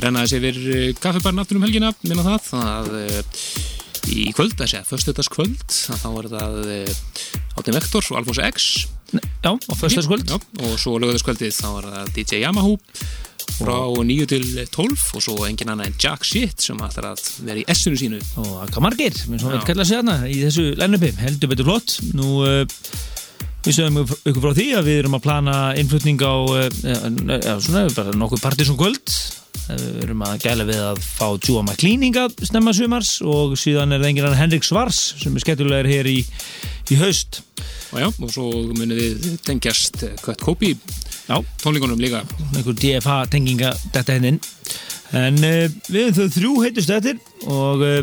renna 0.01 0.23
þessi 0.25 0.39
yfir 0.39 0.57
eh, 0.73 0.87
kaffibarn 0.97 1.41
aftur 1.43 1.59
um 1.59 1.65
helgina, 1.65 1.91
minna 2.07 2.25
það, 2.25 2.49
að 2.57 2.89
uh, 2.97 3.43
í 4.09 4.25
kvöld, 4.33 4.55
þessi 4.57 4.79
að 4.79 4.89
föstudagskvöld, 4.89 5.77
að 5.93 6.01
þá 6.01 6.09
er 6.09 6.29
það 6.33 6.59
uh, 6.63 6.99
Átni 7.59 7.75
Vektor 7.77 8.09
og 8.09 8.19
Alfons 8.21 8.41
X. 8.49 8.67
já, 9.13 9.51
á 9.53 9.73
föstaskvöld 9.77 10.29
Já, 10.29 10.37
og 10.65 10.75
svo 10.81 10.97
lögðaskvöldið 11.01 11.53
þá 11.57 11.67
er 11.69 11.89
það 11.93 12.13
DJ 12.17 12.41
Yamaha 12.47 12.75
frá 13.59 13.75
9 13.91 14.27
til 14.31 14.45
12 14.71 15.17
og 15.17 15.23
svo 15.23 15.35
engin 15.47 15.71
annað 15.73 15.89
en 15.89 15.99
Jack 15.99 16.25
Shit 16.27 16.63
sem 16.63 16.79
ætlar 16.85 17.11
að 17.11 17.23
vera 17.43 17.61
í 17.61 17.65
S-unu 17.75 17.99
sínu. 17.99 18.19
og 18.39 18.53
akka 18.65 18.83
margir, 18.83 19.15
minn 19.27 19.41
svo 19.41 19.51
Já. 19.51 19.57
vel 19.57 19.67
kalla 19.67 19.85
sig 19.85 19.99
hana 19.99 20.19
í 20.27 20.39
þessu 20.45 20.69
line-upi, 20.79 21.11
heldur 21.19 21.51
betur 21.51 21.67
flott. 21.67 21.97
Nú 22.15 22.39
uh, 22.45 22.63
við 23.65 23.75
sögum 23.75 24.05
ykkur 24.05 24.45
frá 24.45 24.55
því 24.55 24.67
að 24.79 24.87
við 24.87 25.01
erum 25.01 25.19
að 25.19 25.25
plana 25.25 25.57
innflutning 25.79 26.23
á 26.23 26.35
uh, 26.39 27.59
svona, 27.59 27.85
bara 27.97 28.15
nokkuð 28.15 28.45
partísum 28.45 28.79
kvöld. 28.79 29.17
Eh, 29.69 29.75
við 29.77 30.05
erum 30.07 30.23
að 30.25 30.39
gæla 30.45 30.65
við 30.65 30.79
að 30.81 31.03
fá 31.03 31.27
Júa 31.35 31.61
McLean 31.65 32.05
hingað 32.07 32.39
snemma 32.47 32.73
sumars 32.73 33.19
og 33.21 33.57
síðan 33.59 33.93
er 33.93 34.01
það 34.01 34.11
engin 34.13 34.29
annar 34.29 34.39
Henrik 34.39 34.65
Svars 34.65 35.01
sem 35.19 35.35
er 35.35 35.43
skemmtulegur 35.43 35.89
hér 35.89 36.09
í, 36.09 36.17
í 36.89 36.97
haust. 37.01 37.43
Og 37.89 38.01
já, 38.01 38.07
og 38.09 38.33
svo 38.33 38.47
munið 38.77 39.03
við 39.03 39.37
tengjast 39.45 40.03
Kött 40.23 40.41
Kópi 40.45 40.75
já, 41.29 41.37
tónleikunum 41.61 41.99
líka. 42.01 42.23
einhver 42.55 42.75
DFA 42.77 43.23
tenginga 43.29 43.73
þetta 43.93 44.15
hennin 44.17 44.39
en 45.17 45.37
uh, 45.41 45.65
við 45.89 46.01
erum 46.03 46.17
þau 46.17 46.33
þrjú 46.35 46.55
heitust 46.63 46.93
eftir 46.93 47.19
og 47.49 47.85
uh, 47.85 47.99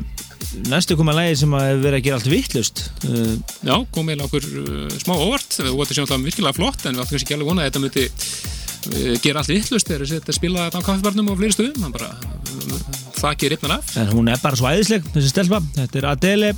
næstu 0.70 0.96
koma 0.98 1.14
lægi 1.16 1.40
sem 1.42 1.56
að 1.58 1.82
verið 1.84 1.98
að 1.98 2.04
gera 2.06 2.18
allt 2.20 2.30
vittlust 2.30 2.84
uh, 3.08 3.34
Já, 3.66 3.74
kom 3.94 4.10
eiginlega 4.10 4.28
okkur 4.28 4.46
uh, 4.62 4.98
smá 5.02 5.14
óvart, 5.16 5.58
við 5.58 5.74
þetta 5.82 5.98
sem 5.98 6.28
virkilega 6.28 6.56
flott 6.56 6.86
en 6.86 6.96
við 6.96 7.02
áttum 7.02 7.16
kannski 7.16 7.26
ekki 7.26 7.38
alveg 7.38 7.50
vonað 7.50 7.66
að 7.66 7.70
þetta 7.70 7.84
myndi 7.84 8.06
uh, 8.06 9.12
gera 9.26 9.42
allt 9.42 9.52
vittlust 9.52 9.92
þegar 9.92 10.12
þetta 10.14 10.36
spila 10.38 10.68
á 10.70 10.78
kaffibarnum 10.78 11.32
og 11.32 11.40
fleiri 11.40 11.56
stöðum, 11.56 11.92
bara 11.94 12.12
uh, 12.14 12.80
þakki 13.20 13.52
ripnar 13.54 13.78
af. 13.78 13.94
en 14.02 14.12
hún 14.14 14.30
er 14.32 14.42
bara 14.42 14.58
svo 14.58 14.70
æðisleg 14.70 15.06
þessi 15.14 15.34
stelpa, 15.34 15.62
þetta 15.78 16.02
er 16.02 16.10
Adele 16.14 16.52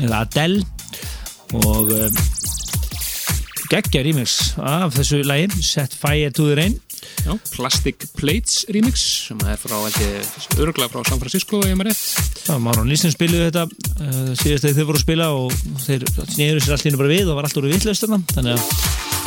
eða 0.00 0.24
Adele. 0.24 0.64
Og 1.52 1.90
geggja 3.72 4.02
remix 4.04 4.32
af 4.60 4.92
þessu 4.98 5.22
lægi 5.24 5.62
Set 5.64 5.94
Fire 5.96 6.30
to 6.34 6.44
the 6.50 6.56
Rain 6.58 6.74
Já, 7.24 7.32
Plastic 7.54 8.04
Plates 8.18 8.60
remix 8.70 9.00
sem 9.26 9.40
er 9.48 9.56
frá, 9.58 9.74
öruglega 10.60 10.90
frá 10.92 11.00
San 11.08 11.18
Francisco 11.22 11.58
ef 11.64 11.70
ég 11.72 11.78
maður 11.78 11.90
rétt. 11.90 12.02
var 12.46 12.60
Máron 12.62 12.90
Lísson 12.90 13.14
spiluðu 13.14 13.48
þetta 13.48 13.64
uh, 13.66 14.34
síðast 14.38 14.68
þegar 14.68 14.76
þau 14.76 14.86
voru 14.90 15.00
að 15.00 15.04
spila 15.06 15.28
og 15.38 15.56
þeir 15.86 16.04
snýður 16.36 16.62
sér 16.66 16.76
allir 16.76 16.98
bara 17.00 17.12
við 17.14 17.32
og 17.32 17.40
var 17.40 17.48
allt 17.48 17.58
úr 17.62 17.70
vittlust 17.72 18.06
þannig 18.06 18.52
að 18.54 18.66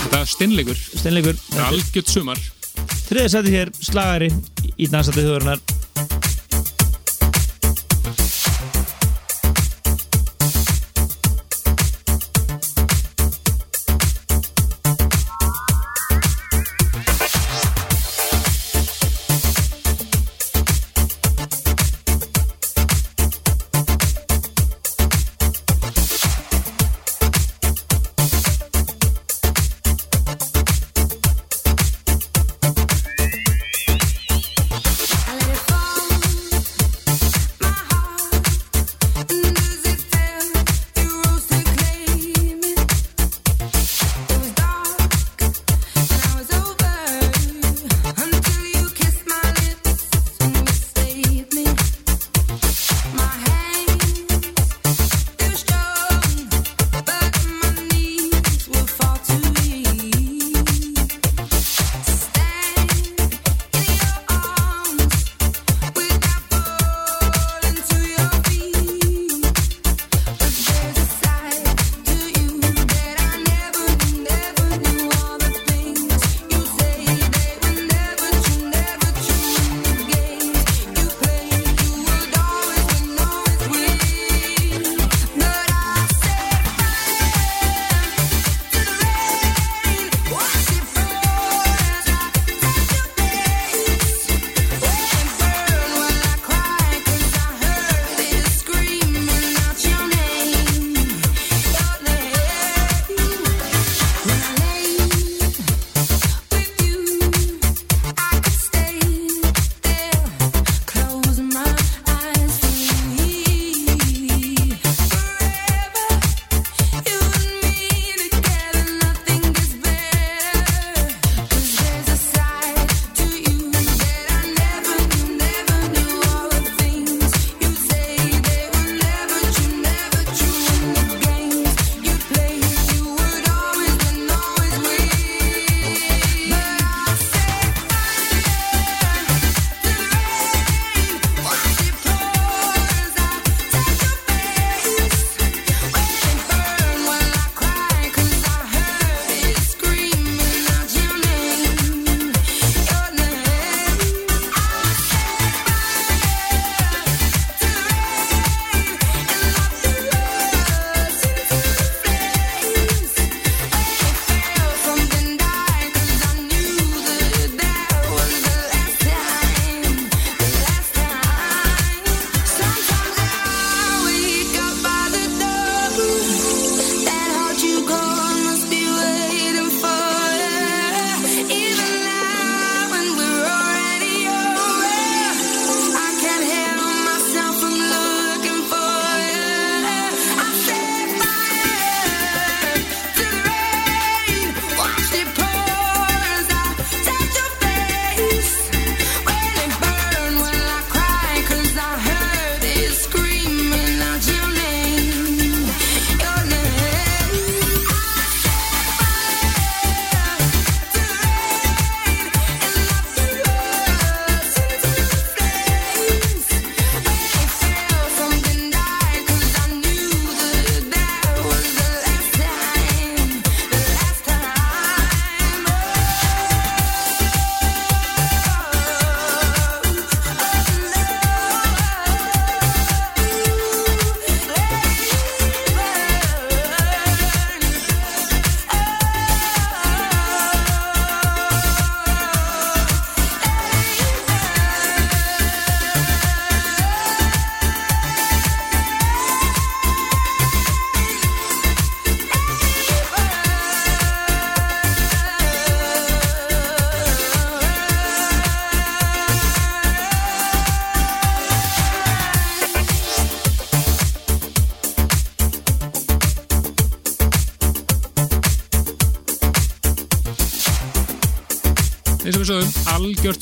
Þetta 0.06 0.20
er 0.22 0.30
steinleikur, 0.30 0.82
steinleikur 1.02 1.38
algjört 1.66 2.12
sumar. 2.14 2.42
þriðið 3.10 3.32
sæti 3.34 3.56
hér 3.56 3.72
slagari 3.82 4.30
í 4.78 4.88
dansandi 4.92 5.26
þjóðurinnar 5.26 6.35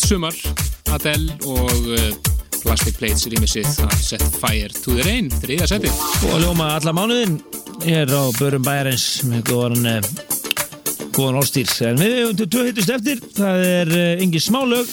algjört 0.03 0.09
sumar 0.09 0.35
Adele 0.93 1.33
og 1.47 1.71
uh, 1.87 2.13
Plastic 2.63 2.97
Plates 2.99 3.27
rýmisið 3.31 3.67
að 3.83 3.95
Set 4.03 4.23
Fire 4.39 4.71
to 4.75 4.95
the 4.97 5.03
Rain, 5.05 5.29
þriða 5.41 5.67
seti 5.69 5.91
og 6.29 6.41
ljóma 6.43 6.73
alla 6.77 6.93
mánuðin 6.95 7.39
hér 7.83 8.11
á 8.11 8.23
Börum 8.37 8.63
Bæjarins 8.63 9.23
með 9.27 9.43
góðan 9.49 9.87
eh, 9.89 10.07
góðan 11.15 11.39
orðstýr 11.41 11.71
en 11.89 11.99
við 12.01 12.15
hefum 12.19 12.39
til 12.39 12.49
tvö 12.53 12.65
hittust 12.67 12.93
eftir 12.93 13.23
það 13.35 13.65
er 13.67 13.93
yngi 14.23 14.41
smálög 14.43 14.91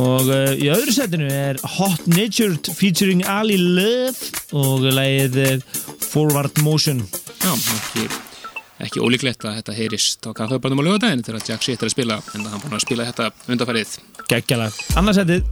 og 0.00 0.30
í 0.30 0.70
öðru 0.70 0.94
setinu 0.94 1.30
er 1.34 1.60
Hot 1.78 2.06
Natured 2.08 2.70
featuring 2.76 3.24
Ali 3.28 3.58
Love 3.60 4.30
og 4.56 4.86
lagið 4.92 5.40
uh, 5.44 5.80
Forward 6.10 6.62
Motion 6.64 7.04
ekki 8.90 9.04
ólíklegt 9.06 9.46
að 9.46 9.60
þetta 9.60 9.76
heyrist 9.78 10.26
á 10.26 10.30
kaffebarnum 10.34 10.82
á 10.82 10.86
lögadaginn 10.88 11.22
þegar 11.26 11.46
Jack 11.46 11.66
Shit 11.66 11.80
er 11.84 11.90
að 11.90 11.94
spila 11.94 12.18
en 12.34 12.46
hann 12.50 12.62
búin 12.64 12.74
að 12.74 12.84
spila 12.88 13.06
þetta 13.06 13.30
undarfærið 13.54 13.96
geggjalag, 14.32 14.80
annarsettið 14.98 15.46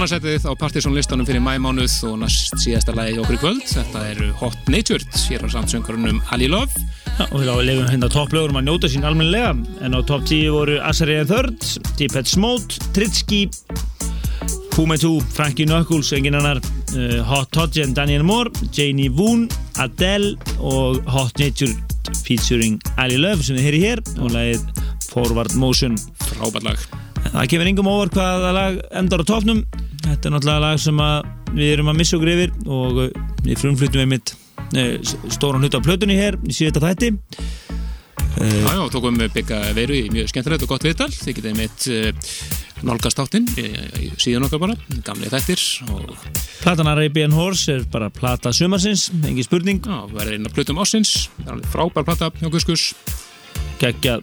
annarsætið 0.00 0.46
á 0.48 0.56
Partiðsson 0.56 0.94
listanum 0.96 1.26
fyrir 1.28 1.42
mæmánuð 1.44 1.92
og 2.08 2.14
næst 2.22 2.54
síðasta 2.62 2.94
lagi 2.96 3.18
okkur 3.20 3.36
í 3.36 3.40
kvöld. 3.42 3.64
Þetta 3.68 4.04
eru 4.08 4.28
Hot 4.40 4.68
Natured, 4.72 5.08
hér 5.28 5.42
á 5.44 5.48
samtsöngarunum 5.52 6.22
Ali 6.32 6.46
Love. 6.48 6.72
Já, 7.18 7.26
og 7.26 7.34
við 7.42 7.50
lefum 7.66 7.90
hérna 7.90 8.08
topplögurum 8.08 8.56
að 8.56 8.64
njóta 8.70 8.88
sín 8.88 9.04
almennilega 9.04 9.50
en 9.84 9.92
á 9.92 10.00
topp 10.08 10.24
10 10.30 10.54
voru 10.54 10.78
Azariah 10.88 11.26
Third, 11.28 11.66
Deephead 11.98 12.30
Smote, 12.30 12.80
Tritski 12.96 13.42
Fumetu, 14.72 15.18
Frankie 15.34 15.68
Knuckles, 15.68 16.14
engin 16.16 16.38
annar 16.38 16.62
uh, 16.96 17.20
Hot 17.28 17.52
Todgen, 17.52 17.92
Daniel 17.92 18.24
Moore 18.24 18.48
Janie 18.72 19.12
Woon, 19.12 19.50
Adele 19.84 20.32
og 20.56 21.02
Hot 21.12 21.36
Natured 21.42 21.76
featuring 22.24 22.80
Ali 22.96 23.20
Love 23.20 23.44
sem 23.44 23.60
við 23.60 23.68
heyri 23.68 23.84
hér 23.84 24.04
og 24.16 24.32
lagið 24.32 24.64
Forward 25.10 25.52
Motion 25.60 26.00
Frábært 26.24 26.70
lag. 26.70 26.88
Það 27.20 27.46
kemur 27.52 27.68
engum 27.74 27.92
óvart 27.92 28.16
hvaða 28.16 28.56
lag 28.56 28.82
endar 28.96 29.20
á 29.20 29.28
topnum 29.28 29.60
Þetta 30.00 30.28
er 30.28 30.34
náttúrulega 30.34 30.64
lag 30.64 30.80
sem 30.80 31.02
að 31.04 31.30
við 31.56 31.74
erum 31.74 31.90
að 31.92 31.98
missa 32.00 32.16
okkur 32.18 32.32
yfir 32.34 32.54
og 32.66 33.02
uh, 33.06 33.10
við 33.44 33.60
frumflutum 33.60 34.04
við 34.04 34.12
mitt 34.14 34.36
stóran 35.32 35.64
hluta 35.64 35.80
á 35.80 35.86
plötunni 35.86 36.14
hér 36.14 36.36
í 36.46 36.54
síðasta 36.54 36.84
þætti 36.84 37.14
Já, 38.40 38.70
já, 38.72 38.84
tókum 38.92 39.16
við 39.18 39.32
byggja 39.34 39.56
veru 39.74 39.96
í 39.98 40.04
mjög 40.14 40.28
skemmtilegt 40.30 40.62
og 40.64 40.70
gott 40.70 40.84
viðtal. 40.86 41.08
Þið 41.12 41.34
getið 41.36 41.56
mitt 41.58 41.86
uh, 41.90 42.30
nálgast 42.86 43.20
áttinn 43.20 43.48
síðan 44.20 44.46
okkar 44.46 44.62
bara, 44.62 44.76
gamli 45.04 45.28
þættir 45.28 45.64
og 45.92 46.12
Platan 46.62 46.88
Arabian 46.88 47.34
Horse 47.36 47.74
er 47.74 47.86
bara 47.92 48.10
plata 48.12 48.52
sumarsins, 48.56 49.08
engin 49.20 49.44
spurning 49.44 49.82
já, 49.84 49.98
verður 50.12 50.36
einn 50.36 50.48
af 50.48 50.56
plötum 50.56 50.80
alveg 50.80 51.68
frábær 51.72 52.06
plata 52.06 52.30
hjá 52.40 52.48
Guskus. 52.52 52.94
geggja, 53.80 54.20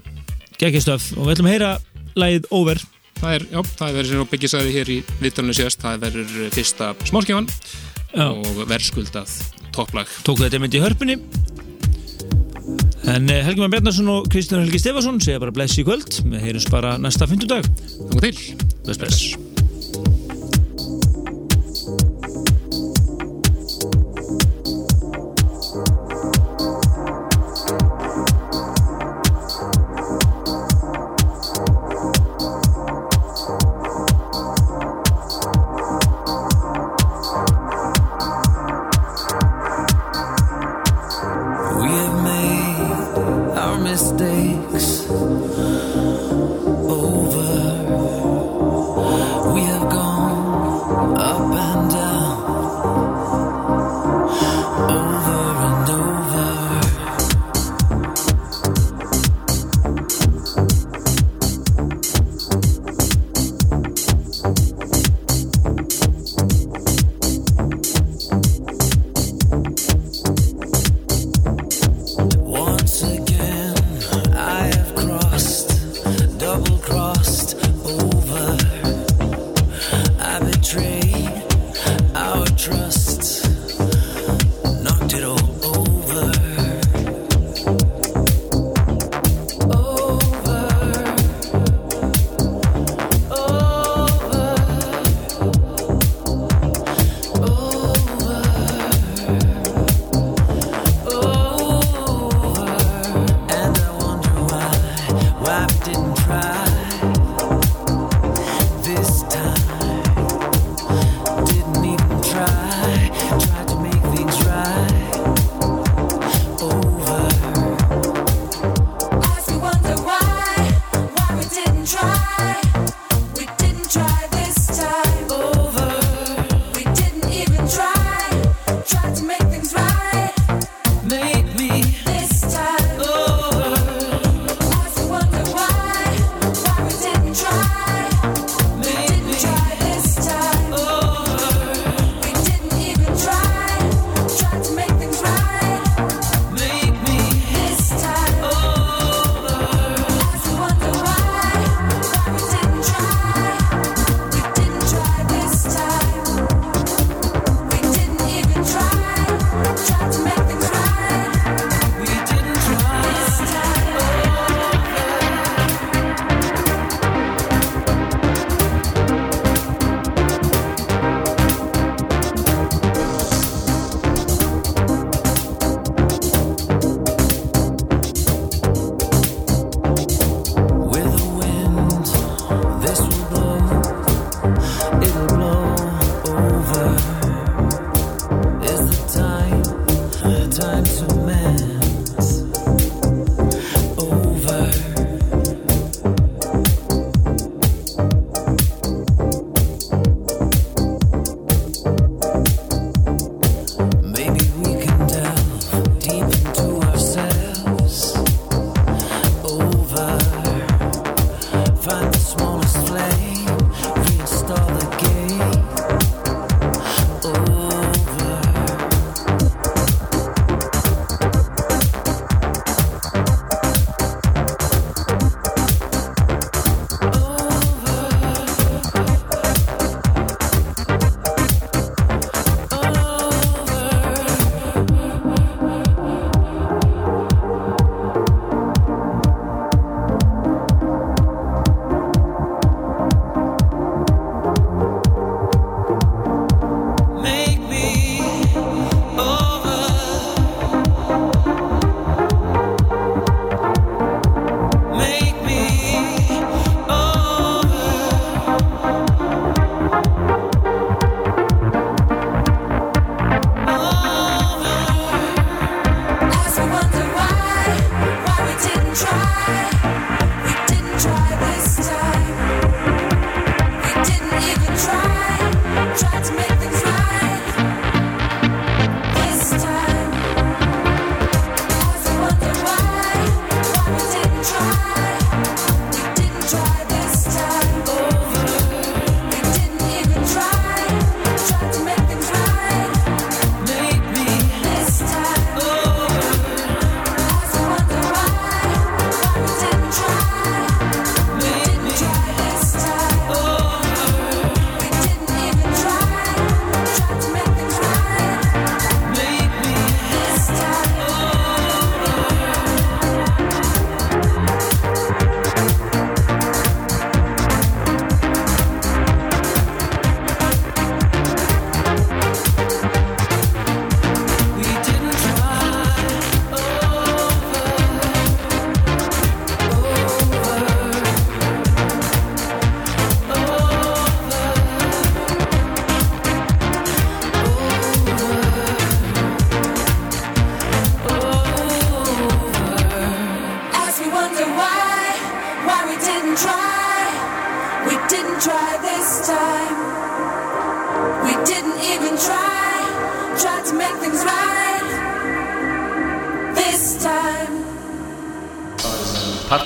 geggja 0.58 0.82
stöf 0.82 1.12
og 1.18 1.28
við 1.28 1.36
ætlum 1.36 1.49
að 1.49 1.56
heyra 1.56 1.72
lagið 2.18 2.49
Over 2.52 2.82
Það 3.18 3.34
er, 3.34 3.45
já, 3.49 3.60
það 3.80 3.88
er 3.89 3.95
verið 3.98 4.11
sem 4.14 4.27
Biggi 4.31 4.49
sagði 4.52 4.73
hér 4.76 4.91
í 4.94 4.98
viðtalinu 5.23 5.56
síðast, 5.57 5.81
það 5.81 6.03
verður 6.06 6.35
fyrsta 6.53 6.89
smáskjafan 7.10 7.48
Já. 8.14 8.27
og 8.30 8.61
verðskuldað 8.69 9.34
topplag. 9.76 10.11
tóku 10.26 10.45
þetta 10.45 10.61
mynd 10.64 10.77
í 10.77 10.84
hörpunni 10.84 11.18
en 13.07 13.30
eh, 13.31 13.44
Helgi 13.45 13.64
Már 13.64 13.73
Bjarnarsson 13.73 14.10
og 14.11 14.30
Kristján 14.34 14.64
Helgi 14.65 14.81
Stefansson 14.84 15.19
segja 15.23 15.41
bara 15.44 15.56
bless 15.56 15.77
í 15.80 15.85
kvöld 15.88 16.22
við 16.27 16.41
heyrjumst 16.44 16.73
bara 16.73 16.98
næsta 17.02 17.30
fymtudag 17.30 17.68
Þannig 17.68 18.26
til. 18.30 18.65
bless 18.85 19.02
bless 19.03 19.47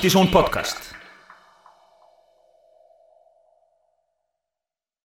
This 0.02 0.14
time. 0.14 0.26
Partizón 0.26 0.30
podcast 0.32 0.81